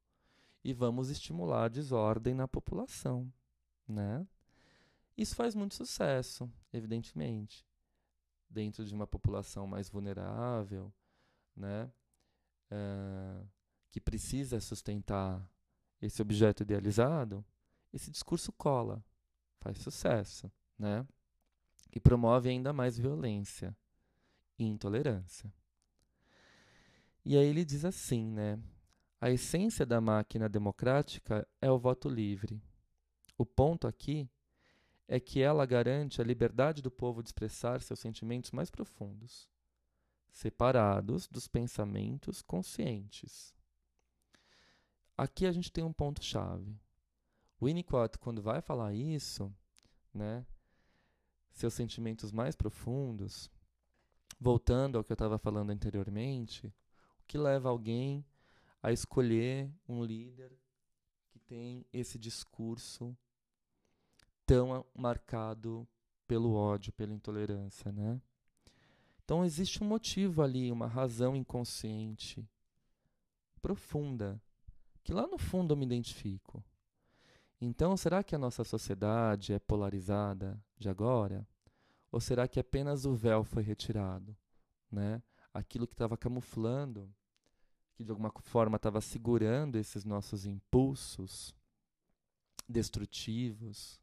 E 0.64 0.74
vamos 0.74 1.10
estimular 1.10 1.66
a 1.66 1.70
desordem 1.70 2.34
na 2.34 2.48
população. 2.48 3.32
Né? 3.88 4.28
Isso 5.18 5.36
faz 5.36 5.56
muito 5.56 5.76
sucesso, 5.76 6.52
evidentemente. 6.74 7.66
Dentro 8.50 8.86
de 8.86 8.94
uma 8.94 9.08
população 9.08 9.68
mais 9.68 9.90
vulnerável, 9.90 10.94
né? 11.56 11.92
É 12.70 13.46
que 13.98 14.02
precisa 14.02 14.60
sustentar 14.60 15.44
esse 16.00 16.22
objeto 16.22 16.62
idealizado, 16.62 17.44
esse 17.92 18.12
discurso 18.12 18.52
cola, 18.52 19.04
faz 19.60 19.80
sucesso, 19.80 20.52
né? 20.78 21.04
E 21.92 22.00
promove 22.00 22.50
ainda 22.50 22.72
mais 22.72 22.96
violência 22.96 23.76
e 24.60 24.66
intolerância. 24.66 25.52
E 27.26 27.36
aí 27.36 27.48
ele 27.48 27.66
diz 27.66 27.84
assim, 27.86 28.24
né? 28.24 28.60
A 29.20 29.32
essência 29.32 29.84
da 29.84 30.00
máquina 30.00 30.48
democrática 30.48 31.48
é 31.60 31.72
o 31.72 31.80
voto 31.80 32.08
livre. 32.08 32.62
O 33.36 33.44
ponto 33.44 33.88
aqui 33.88 34.30
é 35.08 35.20
que 35.20 35.42
ela 35.42 35.66
garante 35.66 36.22
a 36.22 36.24
liberdade 36.24 36.84
do 36.84 36.92
povo 36.92 37.24
de 37.24 37.30
expressar 37.30 37.82
seus 37.82 38.00
sentimentos 38.00 38.52
mais 38.52 38.70
profundos, 38.70 39.50
separados 40.32 41.28
dos 41.28 41.48
pensamentos 41.48 42.44
conscientes. 42.44 43.56
Aqui 45.18 45.48
a 45.48 45.52
gente 45.52 45.72
tem 45.72 45.84
um 45.84 45.94
ponto 45.94 46.24
chave. 46.24 46.80
O 47.60 47.66
Winnicott, 47.66 48.20
quando 48.20 48.40
vai 48.40 48.62
falar 48.62 48.94
isso, 48.94 49.52
né, 50.14 50.46
seus 51.50 51.74
sentimentos 51.74 52.32
mais 52.32 52.56
profundos, 52.56 53.50
voltando 54.40 54.96
ao 54.96 55.04
que 55.04 55.12
eu 55.12 55.16
estava 55.16 55.40
falando 55.40 55.72
anteriormente, 55.72 56.68
o 57.20 57.24
que 57.26 57.36
leva 57.36 57.70
alguém 57.70 58.24
a 58.88 58.94
escolher 58.94 59.70
um 59.86 60.02
líder 60.02 60.50
que 61.30 61.38
tem 61.40 61.86
esse 61.92 62.18
discurso 62.18 63.14
tão 64.46 64.86
marcado 64.96 65.86
pelo 66.26 66.54
ódio, 66.54 66.94
pela 66.94 67.12
intolerância, 67.12 67.92
né? 67.92 68.22
Então 69.26 69.44
existe 69.44 69.84
um 69.84 69.88
motivo 69.88 70.42
ali, 70.42 70.72
uma 70.72 70.88
razão 70.88 71.36
inconsciente 71.36 72.48
profunda 73.62 74.42
que 75.04 75.12
lá 75.12 75.28
no 75.28 75.38
fundo 75.38 75.74
eu 75.74 75.78
me 75.78 75.86
identifico. 75.86 76.64
Então, 77.60 77.98
será 77.98 78.24
que 78.24 78.36
a 78.36 78.40
nossa 78.40 78.64
sociedade 78.64 79.52
é 79.52 79.60
polarizada 79.60 80.58
de 80.78 80.88
agora? 80.88 81.46
Ou 82.10 82.22
será 82.22 82.48
que 82.48 82.58
apenas 82.58 83.06
o 83.06 83.14
véu 83.14 83.44
foi 83.44 83.64
retirado? 83.64 84.34
Né? 84.90 85.22
Aquilo 85.54 85.88
que 85.88 85.94
estava 85.94 86.16
camuflando, 86.16 87.14
que 87.98 88.04
de 88.04 88.12
alguma 88.12 88.32
forma 88.44 88.76
estava 88.76 89.02
segurando 89.02 89.76
esses 89.76 90.06
nossos 90.06 90.46
impulsos 90.46 91.56
destrutivos, 92.70 94.00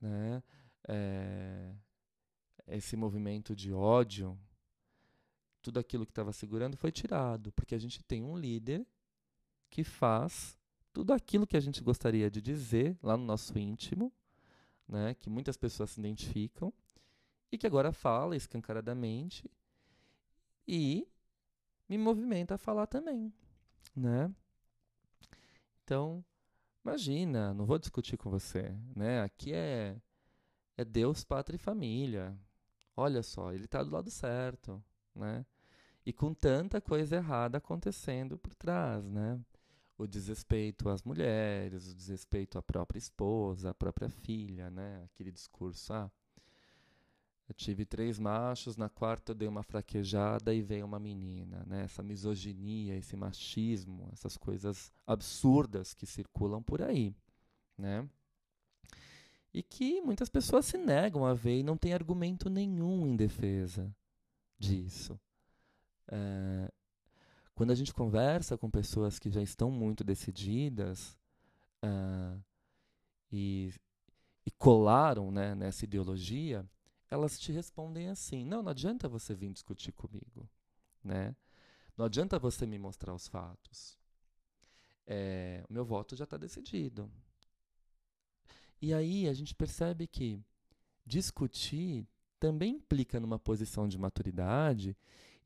né? 0.00 0.40
É, 0.86 1.74
esse 2.68 2.96
movimento 2.96 3.54
de 3.54 3.72
ódio, 3.72 4.38
tudo 5.60 5.80
aquilo 5.80 6.06
que 6.06 6.12
estava 6.12 6.32
segurando 6.32 6.76
foi 6.76 6.92
tirado, 6.92 7.50
porque 7.52 7.74
a 7.74 7.78
gente 7.78 8.00
tem 8.04 8.22
um 8.22 8.38
líder 8.38 8.86
que 9.68 9.82
faz 9.82 10.56
tudo 10.92 11.12
aquilo 11.12 11.48
que 11.48 11.56
a 11.56 11.60
gente 11.60 11.82
gostaria 11.82 12.30
de 12.30 12.40
dizer 12.40 12.96
lá 13.02 13.16
no 13.16 13.24
nosso 13.24 13.58
íntimo, 13.58 14.12
né, 14.86 15.14
que 15.14 15.28
muitas 15.28 15.56
pessoas 15.56 15.90
se 15.90 15.98
identificam, 15.98 16.72
e 17.50 17.58
que 17.58 17.66
agora 17.66 17.92
fala 17.92 18.36
escancaradamente 18.36 19.50
e 20.66 21.08
me 21.88 21.98
movimenta 21.98 22.54
a 22.54 22.58
falar 22.58 22.86
também, 22.86 23.32
né? 23.94 24.32
Então, 25.82 26.24
imagina, 26.84 27.52
não 27.54 27.66
vou 27.66 27.78
discutir 27.78 28.16
com 28.16 28.30
você, 28.30 28.74
né? 28.94 29.22
Aqui 29.22 29.52
é 29.52 29.96
é 30.76 30.84
Deus, 30.84 31.24
pátria 31.24 31.56
e 31.56 31.58
família. 31.58 32.36
Olha 32.96 33.22
só, 33.22 33.52
ele 33.52 33.64
está 33.64 33.82
do 33.82 33.90
lado 33.90 34.10
certo, 34.10 34.82
né? 35.14 35.44
E 36.06 36.12
com 36.12 36.34
tanta 36.34 36.80
coisa 36.80 37.16
errada 37.16 37.58
acontecendo 37.58 38.36
por 38.38 38.54
trás, 38.54 39.04
né? 39.08 39.40
O 39.96 40.06
desrespeito 40.06 40.88
às 40.88 41.02
mulheres, 41.02 41.88
o 41.88 41.94
desrespeito 41.94 42.58
à 42.58 42.62
própria 42.62 42.98
esposa, 42.98 43.70
à 43.70 43.74
própria 43.74 44.08
filha, 44.08 44.70
né? 44.70 45.04
Aquele 45.04 45.30
discurso, 45.30 45.92
ah, 45.92 46.10
eu 47.48 47.54
tive 47.54 47.84
três 47.84 48.18
machos, 48.18 48.76
na 48.76 48.88
quarta 48.88 49.32
eu 49.32 49.34
dei 49.34 49.46
uma 49.46 49.62
fraquejada 49.62 50.54
e 50.54 50.62
veio 50.62 50.86
uma 50.86 50.98
menina, 50.98 51.62
né? 51.66 51.82
Essa 51.82 52.02
misoginia, 52.02 52.96
esse 52.96 53.16
machismo, 53.16 54.08
essas 54.12 54.36
coisas 54.36 54.90
absurdas 55.06 55.92
que 55.92 56.06
circulam 56.06 56.62
por 56.62 56.80
aí, 56.80 57.14
né? 57.76 58.08
E 59.52 59.62
que 59.62 60.00
muitas 60.00 60.28
pessoas 60.28 60.66
se 60.66 60.78
negam 60.78 61.24
a 61.24 61.34
ver 61.34 61.60
e 61.60 61.62
não 61.62 61.76
tem 61.76 61.92
argumento 61.92 62.48
nenhum 62.48 63.06
em 63.06 63.14
defesa 63.14 63.94
disso. 64.58 65.20
É, 66.08 66.72
quando 67.54 67.70
a 67.70 67.74
gente 67.74 67.94
conversa 67.94 68.58
com 68.58 68.68
pessoas 68.70 69.18
que 69.18 69.30
já 69.30 69.40
estão 69.40 69.70
muito 69.70 70.02
decididas 70.02 71.16
uh, 71.84 72.42
e, 73.30 73.72
e, 74.44 74.50
colaram 74.50 75.30
né, 75.30 75.54
nessa 75.54 75.84
ideologia, 75.84 76.68
elas 77.14 77.38
te 77.38 77.52
respondem 77.52 78.08
assim: 78.08 78.44
não, 78.44 78.62
não 78.62 78.70
adianta 78.70 79.08
você 79.08 79.34
vir 79.34 79.52
discutir 79.52 79.92
comigo, 79.92 80.48
né? 81.02 81.34
Não 81.96 82.04
adianta 82.04 82.38
você 82.38 82.66
me 82.66 82.78
mostrar 82.78 83.14
os 83.14 83.28
fatos. 83.28 83.96
É, 85.06 85.64
o 85.68 85.72
meu 85.72 85.84
voto 85.84 86.16
já 86.16 86.24
está 86.24 86.36
decidido. 86.36 87.10
E 88.82 88.92
aí 88.92 89.28
a 89.28 89.32
gente 89.32 89.54
percebe 89.54 90.06
que 90.06 90.40
discutir 91.06 92.06
também 92.40 92.74
implica 92.74 93.20
numa 93.20 93.38
posição 93.38 93.88
de 93.88 93.96
maturidade 93.96 94.96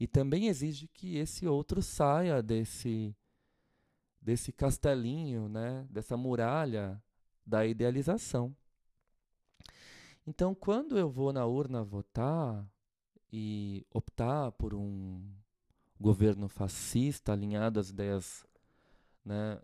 e 0.00 0.06
também 0.06 0.48
exige 0.48 0.88
que 0.88 1.16
esse 1.16 1.46
outro 1.46 1.82
saia 1.82 2.42
desse 2.42 3.14
desse 4.20 4.52
castelinho, 4.52 5.48
né, 5.48 5.86
dessa 5.88 6.16
muralha 6.16 7.00
da 7.46 7.64
idealização. 7.64 8.54
Então, 10.28 10.54
quando 10.54 10.98
eu 10.98 11.08
vou 11.08 11.32
na 11.32 11.46
urna 11.46 11.82
votar 11.82 12.70
e 13.32 13.86
optar 13.90 14.52
por 14.52 14.74
um 14.74 15.26
governo 15.98 16.50
fascista 16.50 17.32
alinhado 17.32 17.80
às 17.80 17.88
ideias 17.88 18.46
né, 19.24 19.58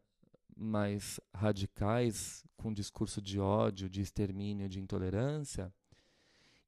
mais 0.56 1.20
radicais, 1.34 2.42
com 2.56 2.72
discurso 2.72 3.20
de 3.20 3.38
ódio, 3.38 3.90
de 3.90 4.00
extermínio, 4.00 4.66
de 4.66 4.80
intolerância, 4.80 5.70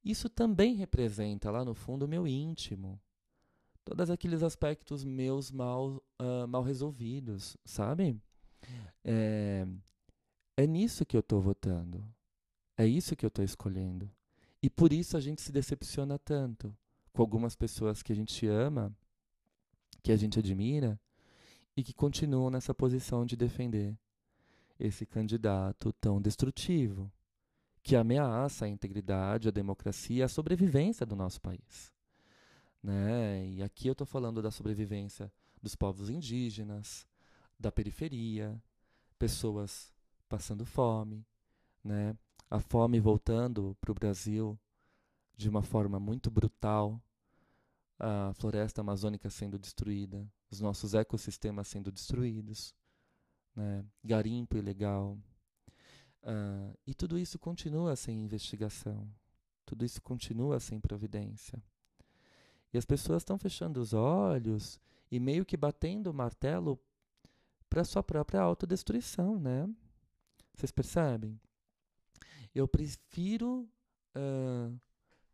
isso 0.05 0.29
também 0.29 0.75
representa 0.75 1.49
lá 1.49 1.65
no 1.65 1.73
fundo 1.73 2.05
o 2.05 2.07
meu 2.07 2.27
íntimo. 2.27 3.01
Todos 3.83 4.11
aqueles 4.11 4.43
aspectos 4.43 5.03
meus 5.03 5.51
mal, 5.51 6.03
uh, 6.21 6.47
mal 6.47 6.61
resolvidos, 6.61 7.57
sabe? 7.65 8.15
É, 9.03 9.65
é 10.55 10.67
nisso 10.67 11.03
que 11.03 11.17
eu 11.17 11.21
estou 11.21 11.41
votando. 11.41 12.05
É 12.77 12.85
isso 12.85 13.15
que 13.15 13.25
eu 13.25 13.29
estou 13.29 13.43
escolhendo. 13.43 14.09
E 14.61 14.69
por 14.69 14.93
isso 14.93 15.17
a 15.17 15.19
gente 15.19 15.41
se 15.41 15.51
decepciona 15.51 16.19
tanto 16.19 16.75
com 17.11 17.21
algumas 17.21 17.55
pessoas 17.55 18.03
que 18.03 18.13
a 18.13 18.15
gente 18.15 18.45
ama, 18.47 18.95
que 20.03 20.11
a 20.11 20.15
gente 20.15 20.37
admira, 20.37 20.99
e 21.75 21.83
que 21.83 21.93
continuam 21.93 22.49
nessa 22.49 22.73
posição 22.73 23.25
de 23.25 23.35
defender 23.35 23.97
esse 24.79 25.05
candidato 25.05 25.91
tão 25.93 26.21
destrutivo, 26.21 27.11
que 27.81 27.95
ameaça 27.95 28.65
a 28.65 28.69
integridade, 28.69 29.47
a 29.47 29.51
democracia, 29.51 30.25
a 30.25 30.29
sobrevivência 30.29 31.05
do 31.05 31.15
nosso 31.15 31.41
país. 31.41 31.93
Né? 32.81 33.47
E 33.47 33.63
aqui 33.63 33.87
eu 33.87 33.93
estou 33.93 34.05
falando 34.05 34.41
da 34.41 34.51
sobrevivência 34.51 35.31
dos 35.61 35.75
povos 35.75 36.09
indígenas, 36.09 37.07
da 37.59 37.71
periferia, 37.71 38.61
pessoas 39.17 39.91
passando 40.29 40.65
fome, 40.65 41.25
né? 41.83 42.15
A 42.49 42.59
fome 42.59 42.99
voltando 42.99 43.75
para 43.81 43.91
o 43.91 43.95
Brasil 43.95 44.57
de 45.35 45.49
uma 45.49 45.61
forma 45.61 45.99
muito 45.99 46.31
brutal, 46.31 47.01
a 47.99 48.33
floresta 48.35 48.81
amazônica 48.81 49.29
sendo 49.29 49.59
destruída, 49.59 50.27
os 50.49 50.61
nossos 50.61 50.93
ecossistemas 50.93 51.67
sendo 51.67 51.91
destruídos, 51.91 52.73
né? 53.55 53.85
garimpo 54.03 54.57
ilegal. 54.57 55.17
Uh, 56.23 56.77
e 56.85 56.93
tudo 56.93 57.17
isso 57.17 57.37
continua 57.37 57.95
sem 57.95 58.23
investigação, 58.23 59.09
tudo 59.65 59.85
isso 59.85 60.01
continua 60.01 60.59
sem 60.59 60.79
providência. 60.79 61.61
E 62.73 62.77
as 62.77 62.85
pessoas 62.85 63.21
estão 63.21 63.37
fechando 63.37 63.79
os 63.79 63.93
olhos 63.93 64.79
e 65.11 65.19
meio 65.19 65.45
que 65.45 65.55
batendo 65.55 66.11
o 66.11 66.13
martelo 66.13 66.79
para 67.69 67.83
sua 67.83 68.03
própria 68.03 68.41
autodestruição, 68.41 69.39
né? 69.39 69.69
Vocês 70.53 70.71
percebem? 70.71 71.39
Eu 72.53 72.67
prefiro 72.67 73.69
uh, 74.15 74.79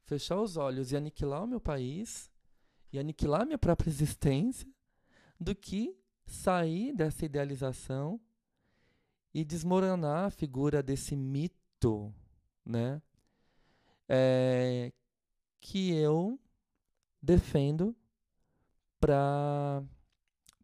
fechar 0.04 0.40
os 0.40 0.58
olhos 0.58 0.92
e 0.92 0.98
aniquilar 0.98 1.44
o 1.44 1.48
meu 1.48 1.60
país 1.60 2.32
e 2.92 3.00
aniquilar 3.00 3.46
minha 3.46 3.58
própria 3.58 3.90
existência 3.90 4.68
do 5.40 5.56
que 5.56 5.98
sair 6.26 6.94
dessa 6.94 7.26
idealização 7.26 8.20
e 9.34 9.44
desmoronar 9.44 10.26
a 10.26 10.30
figura 10.30 10.84
desse 10.84 11.16
mito, 11.16 12.14
né? 12.64 13.02
É, 14.08 14.92
que 15.60 15.92
eu 15.94 16.40
defendo 17.22 17.96
para 19.00 19.84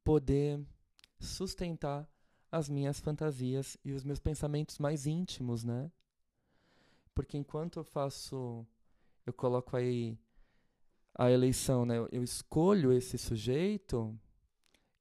poder 0.03 0.63
sustentar 1.19 2.07
as 2.51 2.69
minhas 2.69 2.99
fantasias 2.99 3.77
e 3.83 3.91
os 3.91 4.03
meus 4.03 4.19
pensamentos 4.19 4.77
mais 4.77 5.05
íntimos, 5.07 5.63
né? 5.63 5.91
Porque 7.19 7.37
enquanto 7.37 7.79
eu 7.79 7.83
faço, 7.83 8.65
eu 9.25 9.33
coloco 9.33 9.75
aí 9.75 10.17
a 11.13 11.29
eleição, 11.29 11.85
né? 11.85 11.97
Eu, 12.13 12.23
escolho 12.23 12.93
esse 12.93 13.17
sujeito, 13.17 14.17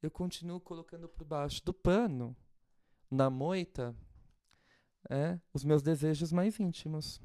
eu 0.03 0.11
continuo 0.11 0.59
colocando 0.59 1.09
por 1.09 1.25
baixo 1.25 1.65
do 1.65 1.73
pano, 1.73 2.37
na 3.09 3.31
moita, 3.31 3.95
é, 5.09 5.39
os 5.55 5.63
meus 5.63 5.81
desejos 5.81 6.33
mais 6.33 6.59
íntimos. 6.59 7.21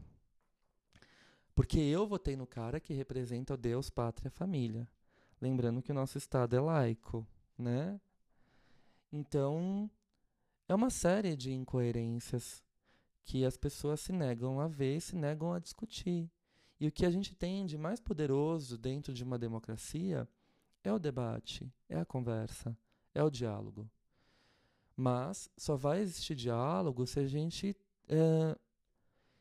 Porque 1.55 1.79
eu 1.79 2.05
votei 2.05 2.35
no 2.35 2.45
cara 2.45 2.79
que 2.79 2.93
representa 2.93 3.55
o 3.55 3.57
Deus, 3.57 3.89
pátria, 3.89 4.29
família. 4.29 4.87
Lembrando 5.41 5.81
que 5.81 5.91
o 5.91 5.95
nosso 5.95 6.19
Estado 6.19 6.55
é 6.55 6.61
laico, 6.61 7.25
né? 7.57 7.99
Então, 9.11 9.89
é 10.69 10.75
uma 10.75 10.91
série 10.91 11.35
de 11.35 11.51
incoerências 11.51 12.62
que 13.23 13.45
as 13.45 13.57
pessoas 13.57 14.01
se 14.01 14.11
negam 14.11 14.59
a 14.59 14.67
ver, 14.67 14.99
se 15.01 15.15
negam 15.15 15.53
a 15.53 15.59
discutir. 15.59 16.29
E 16.79 16.87
o 16.87 16.91
que 16.91 17.05
a 17.05 17.11
gente 17.11 17.33
tem 17.35 17.65
de 17.65 17.77
mais 17.77 17.99
poderoso 17.99 18.77
dentro 18.77 19.13
de 19.13 19.23
uma 19.23 19.39
democracia 19.39 20.27
é 20.83 20.91
o 20.91 20.99
debate, 20.99 21.71
é 21.87 21.97
a 21.97 22.05
conversa, 22.05 22.77
é 23.13 23.23
o 23.23 23.29
diálogo. 23.29 23.89
Mas 24.95 25.49
só 25.57 25.75
vai 25.75 26.01
existir 26.01 26.35
diálogo 26.35 27.07
se 27.07 27.19
a 27.19 27.27
gente 27.27 27.75
é, 28.07 28.57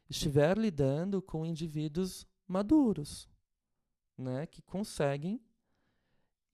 estiver 0.08 0.56
lidando 0.56 1.20
com 1.20 1.44
indivíduos 1.44 2.26
maduros, 2.46 3.28
né, 4.16 4.46
que 4.46 4.62
conseguem 4.62 5.40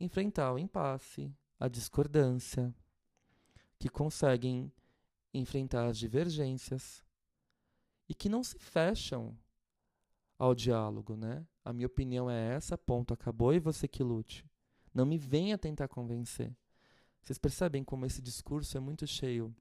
enfrentar 0.00 0.52
o 0.52 0.58
impasse, 0.58 1.32
a 1.60 1.68
discordância, 1.68 2.74
que 3.78 3.88
conseguem 3.88 4.72
enfrentar 5.34 5.86
as 5.86 5.98
divergências 5.98 7.04
e 8.08 8.14
que 8.14 8.28
não 8.28 8.42
se 8.42 8.58
fecham 8.58 9.36
ao 10.38 10.54
diálogo, 10.54 11.16
né? 11.16 11.46
A 11.64 11.72
minha 11.72 11.86
opinião 11.86 12.30
é 12.30 12.54
essa, 12.54 12.78
ponto, 12.78 13.12
acabou 13.12 13.52
e 13.52 13.58
você 13.58 13.86
que 13.86 14.02
lute. 14.02 14.46
Não 14.94 15.04
me 15.04 15.18
venha 15.18 15.58
tentar 15.58 15.88
convencer. 15.88 16.54
Vocês 17.20 17.38
percebem 17.38 17.84
como 17.84 18.06
esse 18.06 18.22
discurso 18.22 18.76
é 18.76 18.80
muito 18.80 19.06
cheio 19.06 19.54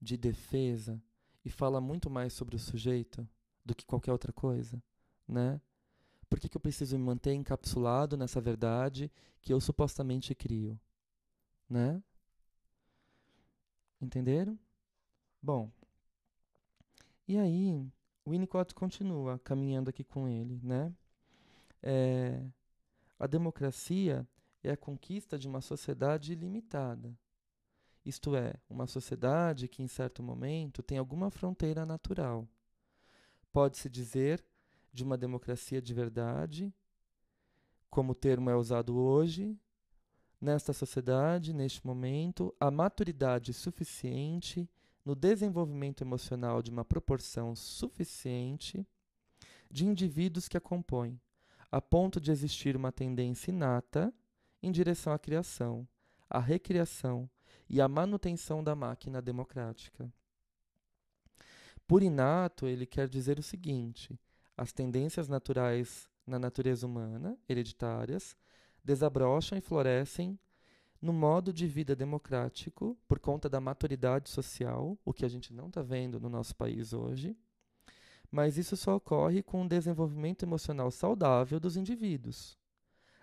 de 0.00 0.16
defesa 0.16 1.00
e 1.44 1.50
fala 1.50 1.80
muito 1.80 2.10
mais 2.10 2.32
sobre 2.32 2.56
o 2.56 2.58
sujeito 2.58 3.28
do 3.64 3.74
que 3.74 3.86
qualquer 3.86 4.10
outra 4.10 4.32
coisa, 4.32 4.82
né? 5.28 5.60
Por 6.28 6.40
que, 6.40 6.48
que 6.48 6.56
eu 6.56 6.60
preciso 6.60 6.98
me 6.98 7.04
manter 7.04 7.34
encapsulado 7.34 8.16
nessa 8.16 8.40
verdade 8.40 9.12
que 9.40 9.52
eu 9.52 9.60
supostamente 9.60 10.34
crio, 10.34 10.80
né? 11.68 12.02
Entenderam? 14.00 14.58
Bom, 15.40 15.70
e 17.32 17.38
aí 17.38 17.90
Winnicott 18.28 18.74
continua 18.74 19.38
caminhando 19.38 19.88
aqui 19.88 20.04
com 20.04 20.28
ele, 20.28 20.60
né? 20.62 20.94
É, 21.82 22.44
a 23.18 23.26
democracia 23.26 24.28
é 24.62 24.72
a 24.72 24.76
conquista 24.76 25.38
de 25.38 25.48
uma 25.48 25.62
sociedade 25.62 26.32
ilimitada. 26.32 27.16
Isto 28.04 28.36
é, 28.36 28.52
uma 28.68 28.86
sociedade 28.86 29.66
que, 29.66 29.82
em 29.82 29.88
certo 29.88 30.22
momento, 30.22 30.82
tem 30.82 30.98
alguma 30.98 31.30
fronteira 31.30 31.86
natural. 31.86 32.46
Pode-se 33.50 33.88
dizer 33.88 34.44
de 34.92 35.02
uma 35.02 35.16
democracia 35.16 35.80
de 35.80 35.94
verdade, 35.94 36.70
como 37.88 38.12
o 38.12 38.14
termo 38.14 38.50
é 38.50 38.54
usado 38.54 38.94
hoje, 38.94 39.58
nesta 40.38 40.74
sociedade, 40.74 41.54
neste 41.54 41.86
momento, 41.86 42.54
a 42.60 42.70
maturidade 42.70 43.54
suficiente 43.54 44.68
no 45.04 45.14
desenvolvimento 45.14 46.02
emocional 46.02 46.62
de 46.62 46.70
uma 46.70 46.84
proporção 46.84 47.56
suficiente 47.56 48.86
de 49.70 49.86
indivíduos 49.86 50.48
que 50.48 50.56
a 50.56 50.60
compõem, 50.60 51.20
a 51.70 51.80
ponto 51.80 52.20
de 52.20 52.30
existir 52.30 52.76
uma 52.76 52.92
tendência 52.92 53.50
inata 53.50 54.12
em 54.62 54.70
direção 54.70 55.12
à 55.12 55.18
criação, 55.18 55.88
à 56.28 56.38
recriação 56.38 57.28
e 57.68 57.80
à 57.80 57.88
manutenção 57.88 58.62
da 58.62 58.76
máquina 58.76 59.20
democrática. 59.20 60.12
Por 61.86 62.02
inato, 62.02 62.66
ele 62.66 62.86
quer 62.86 63.08
dizer 63.08 63.38
o 63.38 63.42
seguinte: 63.42 64.18
as 64.56 64.72
tendências 64.72 65.28
naturais 65.28 66.08
na 66.26 66.38
natureza 66.38 66.86
humana, 66.86 67.36
hereditárias, 67.48 68.36
desabrocham 68.84 69.58
e 69.58 69.60
florescem 69.60 70.38
no 71.02 71.12
modo 71.12 71.52
de 71.52 71.66
vida 71.66 71.96
democrático 71.96 72.96
por 73.08 73.18
conta 73.18 73.48
da 73.48 73.60
maturidade 73.60 74.30
social, 74.30 74.96
o 75.04 75.12
que 75.12 75.24
a 75.24 75.28
gente 75.28 75.52
não 75.52 75.66
está 75.66 75.82
vendo 75.82 76.20
no 76.20 76.28
nosso 76.28 76.54
país 76.54 76.92
hoje. 76.92 77.36
Mas 78.30 78.56
isso 78.56 78.76
só 78.76 78.94
ocorre 78.94 79.42
com 79.42 79.64
o 79.64 79.68
desenvolvimento 79.68 80.44
emocional 80.44 80.92
saudável 80.92 81.58
dos 81.58 81.76
indivíduos. 81.76 82.56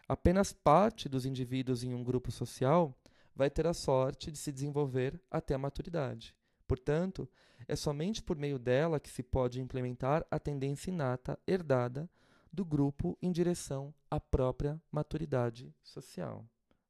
Apenas 0.10 0.52
parte 0.52 1.08
dos 1.08 1.26
indivíduos 1.26 1.82
em 1.82 1.94
um 1.94 2.04
grupo 2.04 2.32
social 2.32 2.94
vai 3.34 3.50
ter 3.50 3.66
a 3.66 3.74
sorte 3.74 4.30
de 4.30 4.38
se 4.38 4.52
desenvolver 4.52 5.20
até 5.32 5.56
a 5.56 5.58
maturidade. 5.58 6.36
Portanto, 6.68 7.30
é 7.66 7.76
somente 7.78 8.22
por 8.22 8.36
meio 8.36 8.60
dela 8.60 9.00
que 9.00 9.10
se 9.10 9.24
pode 9.24 9.62
implementar 9.62 10.26
a 10.30 10.38
tendência 10.38 10.92
inata 10.92 11.40
herdada 11.48 12.10
do 12.52 12.66
grupo 12.66 13.18
em 13.22 13.32
direção 13.32 13.94
à 14.12 14.20
própria 14.20 14.82
maturidade 14.92 15.74
social. 15.82 16.46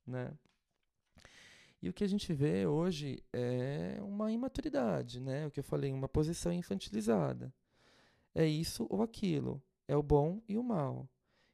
Né? 0.06 0.34
E 1.82 1.88
o 1.88 1.94
que 1.94 2.04
a 2.04 2.08
gente 2.08 2.34
vê 2.34 2.66
hoje 2.66 3.24
é 3.32 3.98
uma 4.02 4.32
imaturidade, 4.32 5.20
né? 5.20 5.48
O 5.48 5.52
que 5.52 5.60
eu 5.60 5.64
falei, 5.64 5.94
uma 5.94 6.10
posição 6.10 6.52
infantilizada. 6.52 7.54
É 8.36 8.46
isso 8.46 8.86
ou 8.90 9.02
aquilo, 9.02 9.62
é 9.88 9.96
o 9.96 10.04
bom 10.04 10.42
e 10.48 10.58
o 10.58 10.64
mal. 10.64 11.10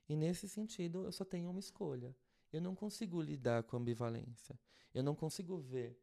E 0.10 0.16
nesse 0.16 0.50
sentido, 0.50 1.06
eu 1.06 1.12
só 1.12 1.24
tenho 1.24 1.50
uma 1.50 1.60
escolha. 1.60 2.16
Eu 2.52 2.62
não 2.62 2.76
consigo 2.76 3.22
lidar 3.22 3.64
com 3.64 3.78
ambivalência. 3.78 4.60
Eu 4.94 5.04
não 5.04 5.16
consigo 5.16 5.58
ver 5.58 6.00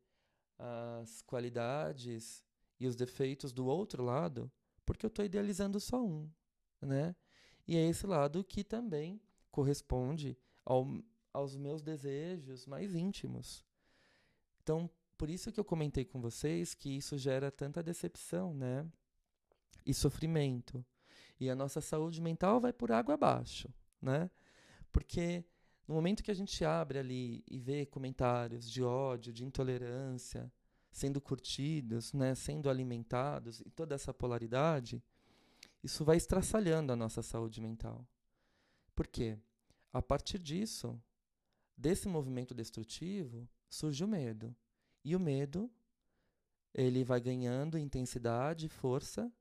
as 0.58 1.22
qualidades 1.22 2.44
e 2.78 2.86
os 2.86 2.94
defeitos 2.94 3.52
do 3.52 3.66
outro 3.66 4.02
lado, 4.04 4.50
porque 4.84 5.06
eu 5.06 5.08
estou 5.08 5.24
idealizando 5.24 5.80
só 5.80 6.04
um, 6.04 6.30
né? 6.80 7.14
E 7.66 7.76
é 7.76 7.88
esse 7.88 8.06
lado 8.06 8.44
que 8.44 8.62
também 8.64 9.20
corresponde 9.50 10.36
ao, 10.64 10.86
aos 11.32 11.56
meus 11.56 11.82
desejos 11.82 12.66
mais 12.66 12.94
íntimos. 12.94 13.64
Então, 14.62 14.88
por 15.16 15.28
isso 15.28 15.52
que 15.52 15.60
eu 15.60 15.64
comentei 15.64 16.04
com 16.04 16.20
vocês 16.20 16.74
que 16.74 16.96
isso 16.96 17.18
gera 17.18 17.50
tanta 17.50 17.82
decepção, 17.82 18.54
né? 18.54 18.86
E 19.84 19.92
sofrimento. 19.92 20.84
E 21.38 21.50
a 21.50 21.54
nossa 21.54 21.80
saúde 21.80 22.20
mental 22.20 22.60
vai 22.60 22.72
por 22.72 22.92
água 22.92 23.14
abaixo, 23.14 23.68
né? 24.00 24.30
Porque 24.92 25.44
no 25.86 25.94
momento 25.94 26.22
que 26.22 26.30
a 26.30 26.34
gente 26.34 26.64
abre 26.64 26.98
ali 26.98 27.44
e 27.48 27.58
vê 27.58 27.84
comentários 27.84 28.70
de 28.70 28.82
ódio, 28.82 29.32
de 29.32 29.44
intolerância 29.44 30.52
sendo 30.90 31.20
curtidos, 31.20 32.12
né, 32.12 32.34
sendo 32.34 32.68
alimentados 32.68 33.60
e 33.60 33.70
toda 33.70 33.94
essa 33.94 34.12
polaridade, 34.12 35.02
isso 35.82 36.04
vai 36.04 36.16
estraçalhando 36.18 36.92
a 36.92 36.96
nossa 36.96 37.22
saúde 37.22 37.60
mental. 37.60 38.06
Por 38.94 39.06
quê? 39.06 39.38
A 39.92 40.02
partir 40.02 40.38
disso, 40.38 41.00
desse 41.76 42.06
movimento 42.06 42.54
destrutivo, 42.54 43.48
surge 43.72 44.04
o 44.04 44.08
medo. 44.08 44.54
E 45.02 45.16
o 45.16 45.20
medo, 45.20 45.70
ele 46.74 47.02
vai 47.02 47.20
ganhando 47.20 47.78
intensidade, 47.78 48.68
força 48.68 49.32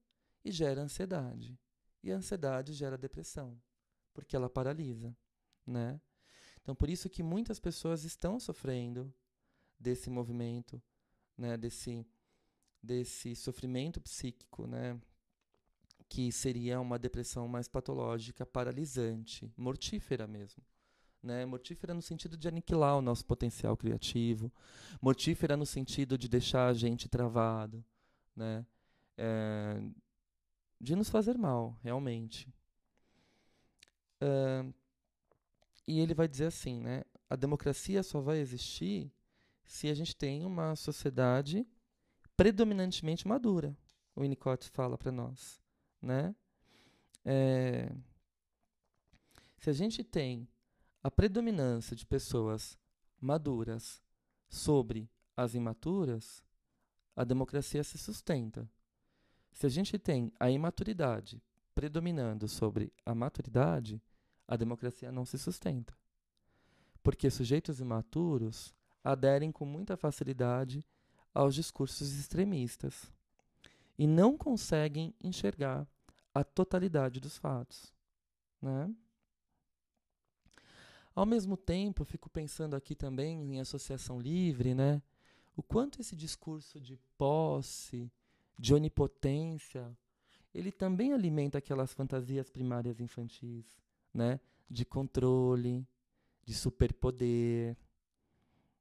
e 0.44 0.52
gera 0.52 0.82
ansiedade. 0.82 1.60
E 2.02 2.12
a 2.12 2.15
ansiedade 2.15 2.74
gera 2.74 2.98
depressão, 2.98 3.62
porque 4.13 4.36
ela 4.36 4.50
paralisa, 4.50 5.15
né? 5.67 6.00
Então, 6.62 6.74
por 6.74 6.89
isso 6.89 7.10
que 7.10 7.22
muitas 7.22 7.60
pessoas 7.60 8.04
estão 8.06 8.39
sofrendo 8.39 9.13
desse 9.78 10.10
movimento, 10.10 10.82
né, 11.38 11.58
desse 11.58 12.06
desse 12.84 13.36
sofrimento 13.36 14.02
psíquico, 14.02 14.65
né, 14.65 15.00
que 16.10 16.32
seria 16.32 16.80
uma 16.80 16.98
depressão 16.98 17.48
mais 17.48 17.67
patológica, 17.67 18.44
paralisante, 18.44 19.54
mortífera 19.56 20.26
mesmo. 20.26 20.63
Né? 21.21 21.45
Mortífera 21.45 21.93
no 21.93 22.01
sentido 22.01 22.36
de 22.36 22.47
aniquilar 22.47 22.97
o 22.97 23.01
nosso 23.01 23.25
potencial 23.25 23.77
criativo, 23.77 24.51
mortífera 25.01 25.55
no 25.55 25.65
sentido 25.65 26.17
de 26.17 26.27
deixar 26.27 26.67
a 26.67 26.73
gente 26.73 27.07
travado, 27.07 27.84
né? 28.36 28.65
É, 29.17 29.79
de 30.79 30.95
nos 30.95 31.10
fazer 31.10 31.38
mal, 31.38 31.77
realmente. 31.84 32.51
Uh, 34.19 34.73
e 35.88 35.99
ele 35.99 36.13
vai 36.13 36.27
dizer 36.27 36.45
assim, 36.45 36.79
né? 36.79 37.03
A 37.29 37.36
democracia 37.36 38.01
só 38.01 38.19
vai 38.19 38.39
existir 38.39 39.12
se 39.63 39.89
a 39.89 39.93
gente 39.93 40.15
tem 40.15 40.43
uma 40.43 40.75
sociedade 40.75 41.67
predominantemente 42.36 43.27
madura. 43.27 43.77
O 44.15 44.21
Winnicott 44.21 44.69
fala 44.69 44.97
para 44.97 45.12
nós, 45.12 45.62
né? 46.01 46.36
É, 47.23 47.91
se 49.57 49.69
a 49.69 49.73
gente 49.73 50.03
tem 50.03 50.47
a 51.04 51.10
predominância 51.10 51.96
de 51.96 52.06
pessoas 52.06 52.78
maduras 53.20 54.02
sobre 54.48 55.10
as 55.36 55.56
imaturas, 55.56 56.44
a 57.16 57.24
democracia 57.24 57.84
se 57.84 57.98
sustenta. 57.98 58.70
Se 59.52 59.66
a 59.66 59.70
gente 59.70 59.98
tem 59.98 60.32
a 60.40 60.50
imaturidade 60.50 61.42
predominando 61.74 62.48
sobre 62.48 62.94
a 63.06 63.16
maturidade, 63.16 64.02
a 64.48 64.56
democracia 64.56 65.12
não 65.12 65.26
se 65.26 65.38
sustenta. 65.38 65.98
Porque 67.02 67.30
sujeitos 67.30 67.80
imaturos 67.80 68.74
aderem 69.04 69.52
com 69.52 69.66
muita 69.66 69.98
facilidade 69.98 70.86
aos 71.34 71.56
discursos 71.56 72.14
extremistas 72.14 73.12
e 73.98 74.06
não 74.06 74.38
conseguem 74.38 75.16
enxergar 75.22 75.88
a 76.34 76.44
totalidade 76.44 77.20
dos 77.20 77.38
fatos. 77.38 77.94
Né? 78.62 78.94
Ao 81.13 81.26
mesmo 81.26 81.58
tempo, 81.58 82.06
fico 82.06 82.30
pensando 82.30 82.76
aqui 82.76 82.95
também 82.95 83.56
em 83.56 83.60
associação 83.60 84.19
livre, 84.19 84.74
né? 84.74 85.02
O 85.56 85.62
quanto 85.62 86.00
esse 86.00 86.15
discurso 86.15 86.80
de 86.80 86.97
posse, 87.17 88.10
de 88.58 88.74
onipotência, 88.74 89.95
ele 90.54 90.71
também 90.71 91.13
alimenta 91.13 91.58
aquelas 91.58 91.93
fantasias 91.93 92.50
primárias 92.50 93.00
infantis, 93.00 93.65
né? 94.13 94.39
De 94.69 94.86
controle, 94.86 95.86
de 96.45 96.54
superpoder, 96.54 97.78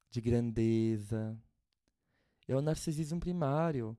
de 0.09 0.21
grandeza. 0.21 1.37
É 2.47 2.57
o 2.57 2.61
narcisismo 2.61 3.19
primário, 3.19 3.97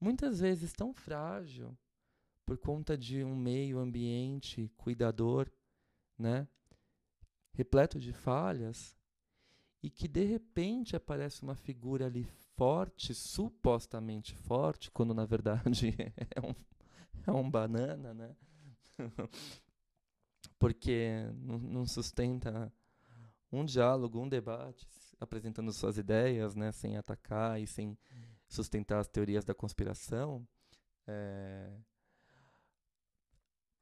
muitas 0.00 0.40
vezes 0.40 0.72
tão 0.72 0.92
frágil 0.92 1.76
por 2.44 2.56
conta 2.58 2.96
de 2.96 3.24
um 3.24 3.34
meio 3.34 3.78
ambiente 3.78 4.70
cuidador, 4.76 5.50
né? 6.18 6.46
Repleto 7.56 7.98
de 7.98 8.12
falhas, 8.12 8.94
e 9.82 9.88
que 9.88 10.06
de 10.06 10.24
repente 10.24 10.94
aparece 10.94 11.42
uma 11.42 11.54
figura 11.54 12.06
ali 12.06 12.24
forte, 12.54 13.14
supostamente 13.14 14.34
forte, 14.34 14.90
quando 14.90 15.14
na 15.14 15.24
verdade 15.24 15.94
é 16.34 16.40
um, 16.40 16.54
é 17.26 17.32
um 17.32 17.50
banana, 17.50 18.12
né? 18.12 18.36
Porque 20.58 21.28
não, 21.34 21.86
sustenta 21.86 22.72
um 23.52 23.64
diálogo, 23.64 24.20
um 24.20 24.28
debate, 24.28 24.86
apresentando 25.20 25.72
suas 25.72 25.98
ideias, 25.98 26.54
né, 26.54 26.72
sem 26.72 26.96
atacar 26.96 27.60
e 27.60 27.66
sem 27.66 27.96
sustentar 28.48 28.98
as 28.98 29.08
teorias 29.08 29.44
da 29.44 29.54
conspiração. 29.54 30.46
É, 31.06 31.70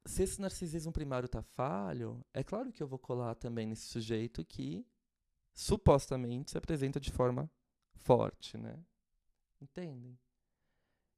se 0.07 0.23
esse 0.23 0.41
narcisismo 0.41 0.93
primário 0.93 1.27
está 1.27 1.43
falho, 1.43 2.25
é 2.33 2.45
claro 2.45 2.73
que 2.73 2.83
eu 2.83 2.87
vou 2.87 2.99
colar 2.99 3.35
também 3.35 3.67
nesse 3.67 3.87
sujeito 3.87 4.45
que 4.45 4.87
supostamente 5.55 6.51
se 6.51 6.59
apresenta 6.59 7.01
de 7.01 7.11
forma 7.11 7.51
forte, 7.95 8.59
né? 8.59 8.79
Entendem? 9.61 10.19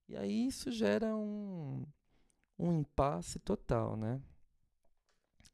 E 0.09 0.17
aí 0.17 0.47
isso 0.47 0.71
gera 0.71 1.17
um, 1.17 1.85
um 2.59 2.81
impasse 2.81 3.39
total, 3.41 3.97
né? 3.97 4.23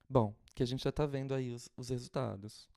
Bom, 0.09 0.35
que 0.55 0.63
a 0.63 0.67
gente 0.67 0.85
já 0.85 0.91
está 0.91 1.07
vendo 1.07 1.33
aí 1.33 1.51
os, 1.51 1.71
os, 1.75 1.89
resultados. 1.89 2.69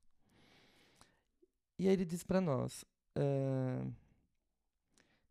E 1.77 1.87
aí 1.87 1.93
ele 1.93 2.05
diz 2.05 2.23
para 2.23 2.39
nós: 2.39 2.85
uh, 3.17 3.93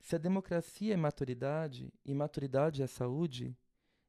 se 0.01 0.15
a 0.15 0.19
democracia 0.19 0.93
é 0.93 0.97
maturidade 0.99 1.91
e 2.05 2.13
maturidade 2.13 2.83
é 2.83 2.87
saúde, 2.87 3.57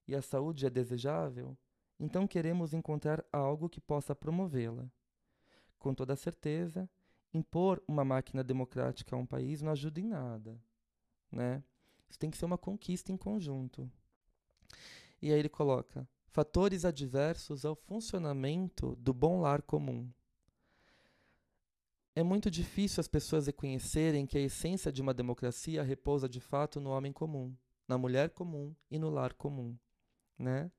e 0.08 0.16
a 0.16 0.22
saúde 0.22 0.66
é 0.66 0.70
desejável, 0.70 1.58
então 2.00 2.28
queremos 2.28 2.74
encontrar 2.74 3.24
algo 3.32 3.70
que 3.70 3.80
possa 3.80 4.16
promovê-la. 4.16 4.90
Com 5.80 5.94
toda 5.94 6.16
certeza, 6.16 6.90
impor 7.34 7.82
uma 7.88 8.04
máquina 8.04 8.44
democrática 8.44 9.16
a 9.16 9.20
um 9.20 9.26
país 9.26 9.62
não 9.62 9.72
ajuda 9.72 10.00
em 10.00 10.08
nada, 10.08 10.60
né? 11.32 11.64
Isso 12.10 12.20
tem 12.20 12.30
que 12.30 12.38
ser 12.38 12.46
uma 12.46 12.58
conquista 12.58 13.12
em 13.12 13.18
conjunto. 13.18 13.90
E 15.22 15.32
aí 15.32 15.40
ele 15.40 15.50
coloca 15.50 16.08
fatores 16.28 16.84
adversos 16.84 17.66
ao 17.66 17.76
funcionamento 17.76 18.96
do 18.98 19.14
bom 19.14 19.40
lar 19.40 19.62
comum. 19.62 20.12
É 22.14 22.24
muito 22.24 22.52
difícil 22.52 23.02
as 23.02 23.08
pessoas 23.08 23.48
reconhecerem 23.48 24.26
que 24.26 24.38
a 24.38 24.42
essência 24.42 24.92
de 24.92 25.02
uma 25.02 25.14
democracia 25.14 25.84
repousa 25.84 26.30
de 26.30 26.40
fato 26.40 26.80
no 26.80 26.90
homem 26.90 27.12
comum, 27.12 27.56
na 27.88 27.98
mulher 27.98 28.30
comum 28.30 28.74
e 28.90 28.98
no 28.98 29.10
lar 29.10 29.34
comum, 29.34 29.78
né? 30.38 30.72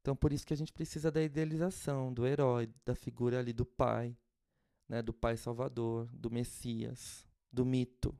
Então 0.00 0.14
por 0.14 0.32
isso 0.32 0.46
que 0.46 0.52
a 0.52 0.56
gente 0.56 0.72
precisa 0.72 1.10
da 1.10 1.22
idealização, 1.22 2.12
do 2.12 2.26
herói, 2.26 2.68
da 2.84 2.94
figura 2.94 3.38
ali 3.38 3.52
do 3.52 3.64
pai, 3.64 4.16
né, 4.88 5.00
do 5.00 5.14
pai 5.14 5.36
salvador, 5.36 6.06
do 6.12 6.30
Messias, 6.30 7.26
do 7.50 7.64
mito. 7.64 8.14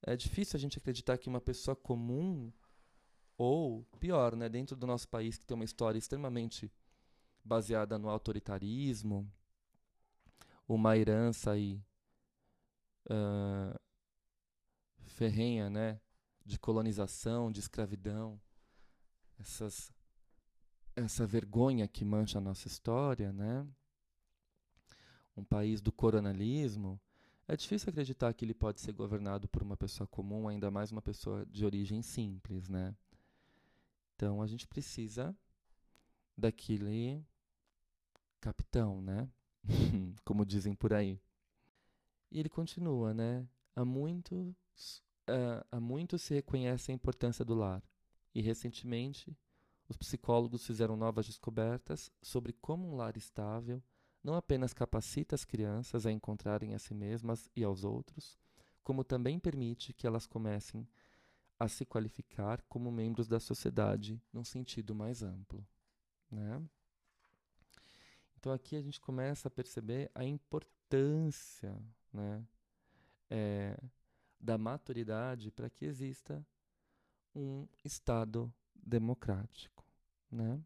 É 0.00 0.16
difícil 0.16 0.56
a 0.56 0.60
gente 0.60 0.78
acreditar 0.78 1.18
que 1.18 1.28
uma 1.28 1.40
pessoa 1.40 1.74
comum 1.74 2.52
ou 3.36 3.84
pior, 3.98 4.36
né, 4.36 4.48
dentro 4.48 4.76
do 4.76 4.86
nosso 4.86 5.08
país 5.08 5.36
que 5.36 5.44
tem 5.44 5.54
uma 5.56 5.64
história 5.64 5.98
extremamente 5.98 6.70
baseada 7.44 7.98
no 7.98 8.08
autoritarismo, 8.08 9.28
uma 10.68 10.96
herança 10.96 11.50
aí 11.50 11.82
uh, 13.10 13.76
ferrenha, 15.08 15.68
né, 15.68 16.00
de 16.44 16.58
colonização, 16.58 17.50
de 17.50 17.60
escravidão, 17.60 18.40
essas 19.40 19.92
essa 20.94 21.26
vergonha 21.26 21.88
que 21.88 22.04
mancha 22.04 22.38
a 22.38 22.40
nossa 22.40 22.68
história, 22.68 23.32
né? 23.32 23.66
Um 25.36 25.44
país 25.44 25.80
do 25.80 25.90
coronalismo, 25.90 27.00
é 27.48 27.56
difícil 27.56 27.90
acreditar 27.90 28.32
que 28.34 28.44
ele 28.44 28.54
pode 28.54 28.80
ser 28.80 28.92
governado 28.92 29.48
por 29.48 29.62
uma 29.62 29.76
pessoa 29.76 30.06
comum, 30.06 30.48
ainda 30.48 30.70
mais 30.70 30.92
uma 30.92 31.02
pessoa 31.02 31.44
de 31.46 31.64
origem 31.64 32.00
simples, 32.02 32.68
né? 32.68 32.94
Então 34.14 34.40
a 34.40 34.46
gente 34.46 34.66
precisa 34.66 35.36
daquele 36.36 37.24
capitão, 38.40 39.02
né? 39.02 39.28
Como 40.24 40.46
dizem 40.46 40.74
por 40.74 40.92
aí. 40.92 41.20
E 42.30 42.38
ele 42.38 42.48
continua, 42.48 43.12
né? 43.12 43.46
Há 43.74 43.84
muitos, 43.84 45.02
uh, 45.28 45.66
há 45.70 45.80
muito 45.80 46.18
se 46.18 46.34
reconhece 46.34 46.90
a 46.92 46.94
importância 46.94 47.44
do 47.44 47.54
lar. 47.54 47.82
E 48.34 48.40
recentemente 48.40 49.36
os 49.88 49.96
psicólogos 49.96 50.66
fizeram 50.66 50.96
novas 50.96 51.26
descobertas 51.26 52.10
sobre 52.22 52.52
como 52.52 52.88
um 52.88 52.96
lar 52.96 53.16
estável 53.16 53.82
não 54.22 54.34
apenas 54.34 54.72
capacita 54.72 55.34
as 55.34 55.44
crianças 55.44 56.06
a 56.06 56.12
encontrarem 56.12 56.74
a 56.74 56.78
si 56.78 56.94
mesmas 56.94 57.50
e 57.56 57.64
aos 57.64 57.82
outros, 57.82 58.38
como 58.82 59.02
também 59.02 59.38
permite 59.38 59.92
que 59.92 60.06
elas 60.06 60.26
comecem 60.26 60.86
a 61.58 61.68
se 61.68 61.84
qualificar 61.84 62.62
como 62.62 62.90
membros 62.90 63.28
da 63.28 63.40
sociedade 63.40 64.20
num 64.32 64.44
sentido 64.44 64.94
mais 64.94 65.22
amplo. 65.22 65.66
Né? 66.30 66.62
Então 68.36 68.52
aqui 68.52 68.76
a 68.76 68.82
gente 68.82 69.00
começa 69.00 69.48
a 69.48 69.50
perceber 69.50 70.10
a 70.14 70.24
importância 70.24 71.76
né, 72.12 72.44
é, 73.30 73.76
da 74.40 74.56
maturidade 74.56 75.50
para 75.50 75.70
que 75.70 75.84
exista 75.84 76.44
um 77.34 77.66
Estado 77.84 78.52
democrático. 78.74 79.84
Né? 80.30 80.60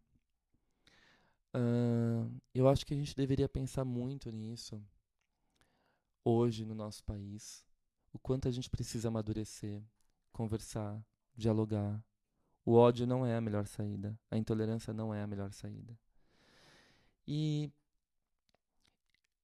Uh, 1.54 2.30
eu 2.54 2.68
acho 2.68 2.84
que 2.84 2.94
a 2.94 2.96
gente 2.96 3.14
deveria 3.14 3.48
pensar 3.48 3.84
muito 3.84 4.30
nisso 4.30 4.82
hoje 6.24 6.64
no 6.64 6.74
nosso 6.74 7.04
país. 7.04 7.64
O 8.12 8.18
quanto 8.18 8.48
a 8.48 8.50
gente 8.50 8.70
precisa 8.70 9.08
amadurecer, 9.08 9.82
conversar, 10.32 11.04
dialogar. 11.36 12.02
O 12.64 12.74
ódio 12.74 13.06
não 13.06 13.24
é 13.24 13.36
a 13.36 13.40
melhor 13.40 13.66
saída. 13.66 14.18
A 14.30 14.36
intolerância 14.36 14.92
não 14.92 15.14
é 15.14 15.22
a 15.22 15.26
melhor 15.26 15.52
saída. 15.52 15.96
E 17.26 17.70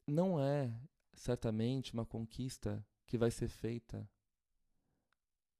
não 0.06 0.40
é 0.40 0.72
certamente 1.14 1.92
uma 1.92 2.04
conquista 2.04 2.84
que 3.06 3.16
vai 3.16 3.30
ser 3.30 3.48
feita 3.48 4.08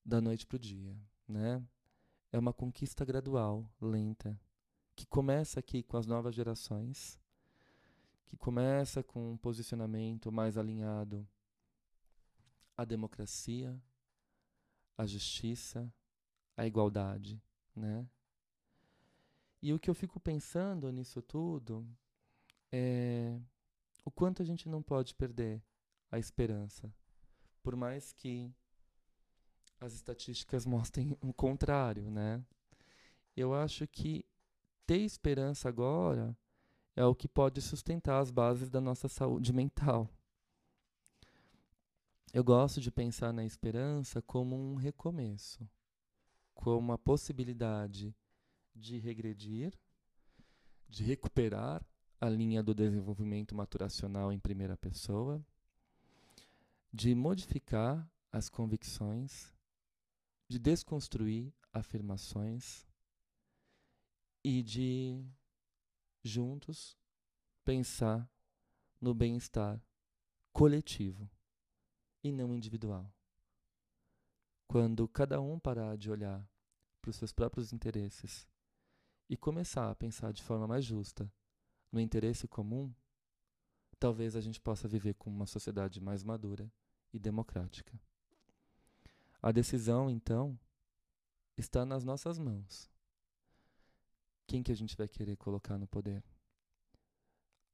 da 0.05 0.21
noite 0.21 0.47
para 0.47 0.57
o 0.57 0.59
dia, 0.59 0.97
né? 1.33 1.67
é 2.33 2.39
uma 2.39 2.53
conquista 2.53 3.05
gradual, 3.05 3.71
lenta, 3.79 4.41
que 4.97 5.07
começa 5.07 5.61
aqui 5.61 5.83
com 5.83 5.99
as 5.99 6.07
novas 6.07 6.35
gerações, 6.35 7.21
que 8.25 8.37
começa 8.39 9.03
com 9.03 9.33
um 9.33 9.37
posicionamento 9.37 10.33
mais 10.33 10.57
alinhado 10.57 11.29
à 12.75 12.87
democracia, 12.87 13.79
à 14.97 15.07
justiça, 15.07 15.93
à 16.57 16.67
igualdade, 16.67 17.41
né? 17.77 18.09
E 19.61 19.73
o 19.75 19.79
que 19.79 19.91
eu 19.91 19.95
fico 19.95 20.19
pensando 20.19 20.91
nisso 20.91 21.21
tudo 21.21 21.87
é 22.73 23.39
o 24.05 24.11
quanto 24.11 24.41
a 24.41 24.45
gente 24.45 24.69
não 24.71 24.83
pode 24.83 25.15
perder 25.15 25.63
a 26.11 26.19
esperança, 26.19 26.93
por 27.63 27.77
mais 27.77 28.11
que 28.13 28.51
as 29.83 29.95
estatísticas 29.95 30.65
mostrem 30.65 31.17
o 31.21 31.33
contrário, 31.33 32.09
né? 32.09 32.41
Eu 33.37 33.53
acho 33.53 33.87
que 33.89 34.25
ter 34.87 34.99
esperança 34.99 35.69
agora 35.69 36.37
é 36.95 37.05
o 37.05 37.15
que 37.15 37.27
pode 37.27 37.61
sustentar 37.61 38.21
as 38.21 38.31
bases 38.31 38.71
da 38.71 38.81
nossa 38.81 39.09
saúde 39.09 39.53
mental. 39.53 40.09
Eu 42.33 42.45
gosto 42.45 42.81
de 42.81 42.91
pensar 42.93 43.33
na 43.33 43.45
esperança 43.45 44.23
como 44.23 44.55
um 44.55 44.77
recomeço, 44.77 45.69
como 46.55 46.93
a 46.93 46.99
possibilidade 46.99 48.15
de 48.75 48.99
regredir, 48.99 49.77
de 50.89 51.03
recuperar 51.03 51.85
a 52.21 52.29
linha 52.29 52.63
do 52.63 52.73
desenvolvimento 52.73 53.55
maturacional 53.55 54.33
em 54.33 54.39
primeira 54.39 54.77
pessoa, 54.77 55.45
de 56.93 57.15
modificar 57.15 58.09
as 58.31 58.49
convicções 58.49 59.53
de 60.53 60.59
desconstruir 60.59 61.51
afirmações 61.73 62.87
e 64.45 64.63
de 64.63 65.27
juntos 66.23 66.95
pensar 67.65 68.31
no 69.01 69.15
bem-estar 69.15 69.83
coletivo 70.53 71.31
e 72.23 72.31
não 72.31 72.55
individual. 72.55 73.11
Quando 74.69 75.09
cada 75.09 75.41
um 75.41 75.59
parar 75.59 75.97
de 75.97 76.11
olhar 76.11 76.47
para 77.01 77.09
os 77.09 77.17
seus 77.17 77.33
próprios 77.33 77.73
interesses 77.73 78.47
e 79.31 79.39
começar 79.39 79.91
a 79.91 79.95
pensar 79.95 80.35
de 80.35 80.43
forma 80.43 80.67
mais 80.67 80.85
justa 80.85 81.33
no 81.91 81.99
interesse 81.99 82.47
comum, 82.47 82.95
talvez 83.99 84.37
a 84.37 84.41
gente 84.43 84.61
possa 84.61 84.87
viver 84.87 85.15
com 85.15 85.31
uma 85.31 85.47
sociedade 85.47 85.99
mais 85.99 86.23
madura 86.23 86.71
e 87.11 87.19
democrática. 87.19 87.99
A 89.43 89.51
decisão, 89.51 90.09
então, 90.09 90.57
está 91.57 91.85
nas 91.85 92.05
nossas 92.05 92.39
mãos. 92.39 92.89
Quem 94.47 94.63
que 94.63 94.71
a 94.71 94.77
gente 94.77 94.97
vai 94.97 95.09
querer 95.09 95.37
colocar 95.37 95.77
no 95.77 95.89
poder? 95.89 96.23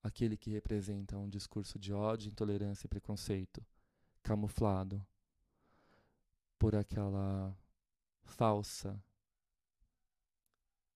Aquele 0.02 0.34
que 0.34 0.48
representa 0.48 1.18
um 1.18 1.28
discurso 1.28 1.78
de 1.78 1.92
ódio, 1.92 2.30
intolerância 2.30 2.86
e 2.86 2.88
preconceito, 2.88 3.62
camuflado 4.22 5.06
por 6.58 6.74
aquela 6.74 7.54
falsa 8.22 8.98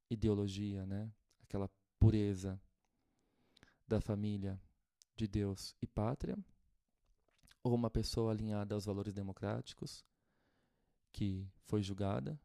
ideologia, 0.08 0.86
né? 0.86 1.12
Aquela 1.42 1.70
pureza 1.98 2.58
da 3.86 4.00
família 4.00 4.58
de 5.14 5.28
Deus 5.28 5.76
e 5.82 5.86
pátria, 5.86 6.38
ou 7.62 7.74
uma 7.74 7.90
pessoa 7.90 8.32
alinhada 8.32 8.74
aos 8.74 8.86
valores 8.86 9.12
democráticos, 9.12 10.02
que 11.12 11.48
foi 11.64 11.82
julgada 11.82 12.40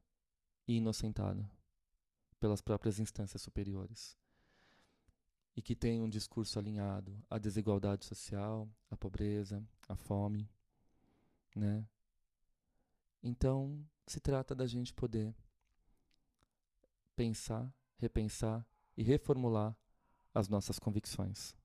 e 0.67 0.75
inocentada 0.75 1.49
pelas 2.39 2.61
próprias 2.61 2.99
instâncias 2.99 3.41
superiores 3.41 4.17
e 5.55 5.61
que 5.61 5.75
tem 5.75 6.03
um 6.03 6.09
discurso 6.09 6.59
alinhado 6.59 7.19
à 7.27 7.39
desigualdade 7.39 8.05
social, 8.05 8.69
à 8.91 8.95
pobreza, 8.95 9.65
à 9.87 9.95
fome, 9.95 10.47
né? 11.55 11.87
Então, 13.23 13.83
se 14.05 14.19
trata 14.19 14.53
da 14.53 14.67
gente 14.67 14.93
poder 14.93 15.35
pensar, 17.15 17.73
repensar 17.97 18.63
e 18.95 19.01
reformular 19.01 19.75
as 20.31 20.47
nossas 20.47 20.77
convicções. 20.77 21.55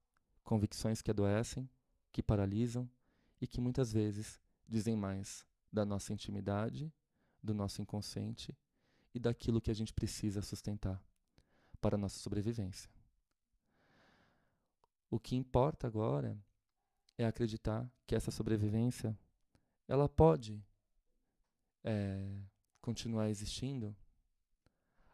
Convicções 0.42 1.02
que 1.02 1.10
adoecem, 1.10 1.68
que 2.10 2.22
paralisam 2.22 2.90
e 3.38 3.46
que 3.46 3.60
muitas 3.60 3.92
vezes 3.92 4.40
dizem 4.66 4.96
mais 4.96 5.46
da 5.72 5.84
nossa 5.84 6.12
intimidade, 6.12 6.92
do 7.42 7.54
nosso 7.54 7.80
inconsciente 7.80 8.56
e 9.14 9.18
daquilo 9.18 9.60
que 9.60 9.70
a 9.70 9.74
gente 9.74 9.92
precisa 9.92 10.42
sustentar 10.42 11.02
para 11.80 11.96
a 11.96 11.98
nossa 11.98 12.18
sobrevivência. 12.18 12.90
O 15.10 15.18
que 15.18 15.36
importa 15.36 15.86
agora 15.86 16.38
é 17.18 17.26
acreditar 17.26 17.90
que 18.06 18.14
essa 18.14 18.30
sobrevivência 18.30 19.18
ela 19.86 20.08
pode 20.08 20.64
é, 21.84 22.40
continuar 22.80 23.28
existindo 23.28 23.94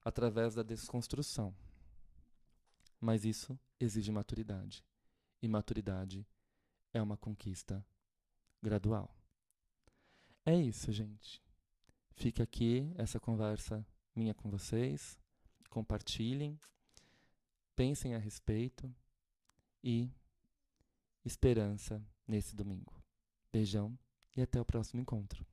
através 0.05 0.55
da 0.55 0.63
desconstrução. 0.63 1.55
Mas 3.01 3.25
isso 3.25 3.59
exige 3.81 4.13
maturidade. 4.13 4.85
E 5.43 5.49
maturidade 5.49 6.27
é 6.93 7.03
uma 7.03 7.17
conquista 7.17 7.85
gradual. 8.63 9.18
É 10.45 10.57
isso, 10.57 10.91
gente. 10.93 11.43
Fica 12.15 12.43
aqui 12.43 12.93
essa 12.97 13.21
conversa 13.21 13.87
minha 14.15 14.35
com 14.35 14.51
vocês. 14.51 15.19
Compartilhem, 15.71 16.59
pensem 17.77 18.15
a 18.15 18.19
respeito 18.19 18.93
e 19.85 20.11
esperança 21.25 22.03
nesse 22.27 22.57
domingo. 22.57 22.93
Beijão 23.53 23.99
e 24.37 24.43
até 24.43 24.61
o 24.61 24.65
próximo 24.65 25.01
encontro. 25.01 25.47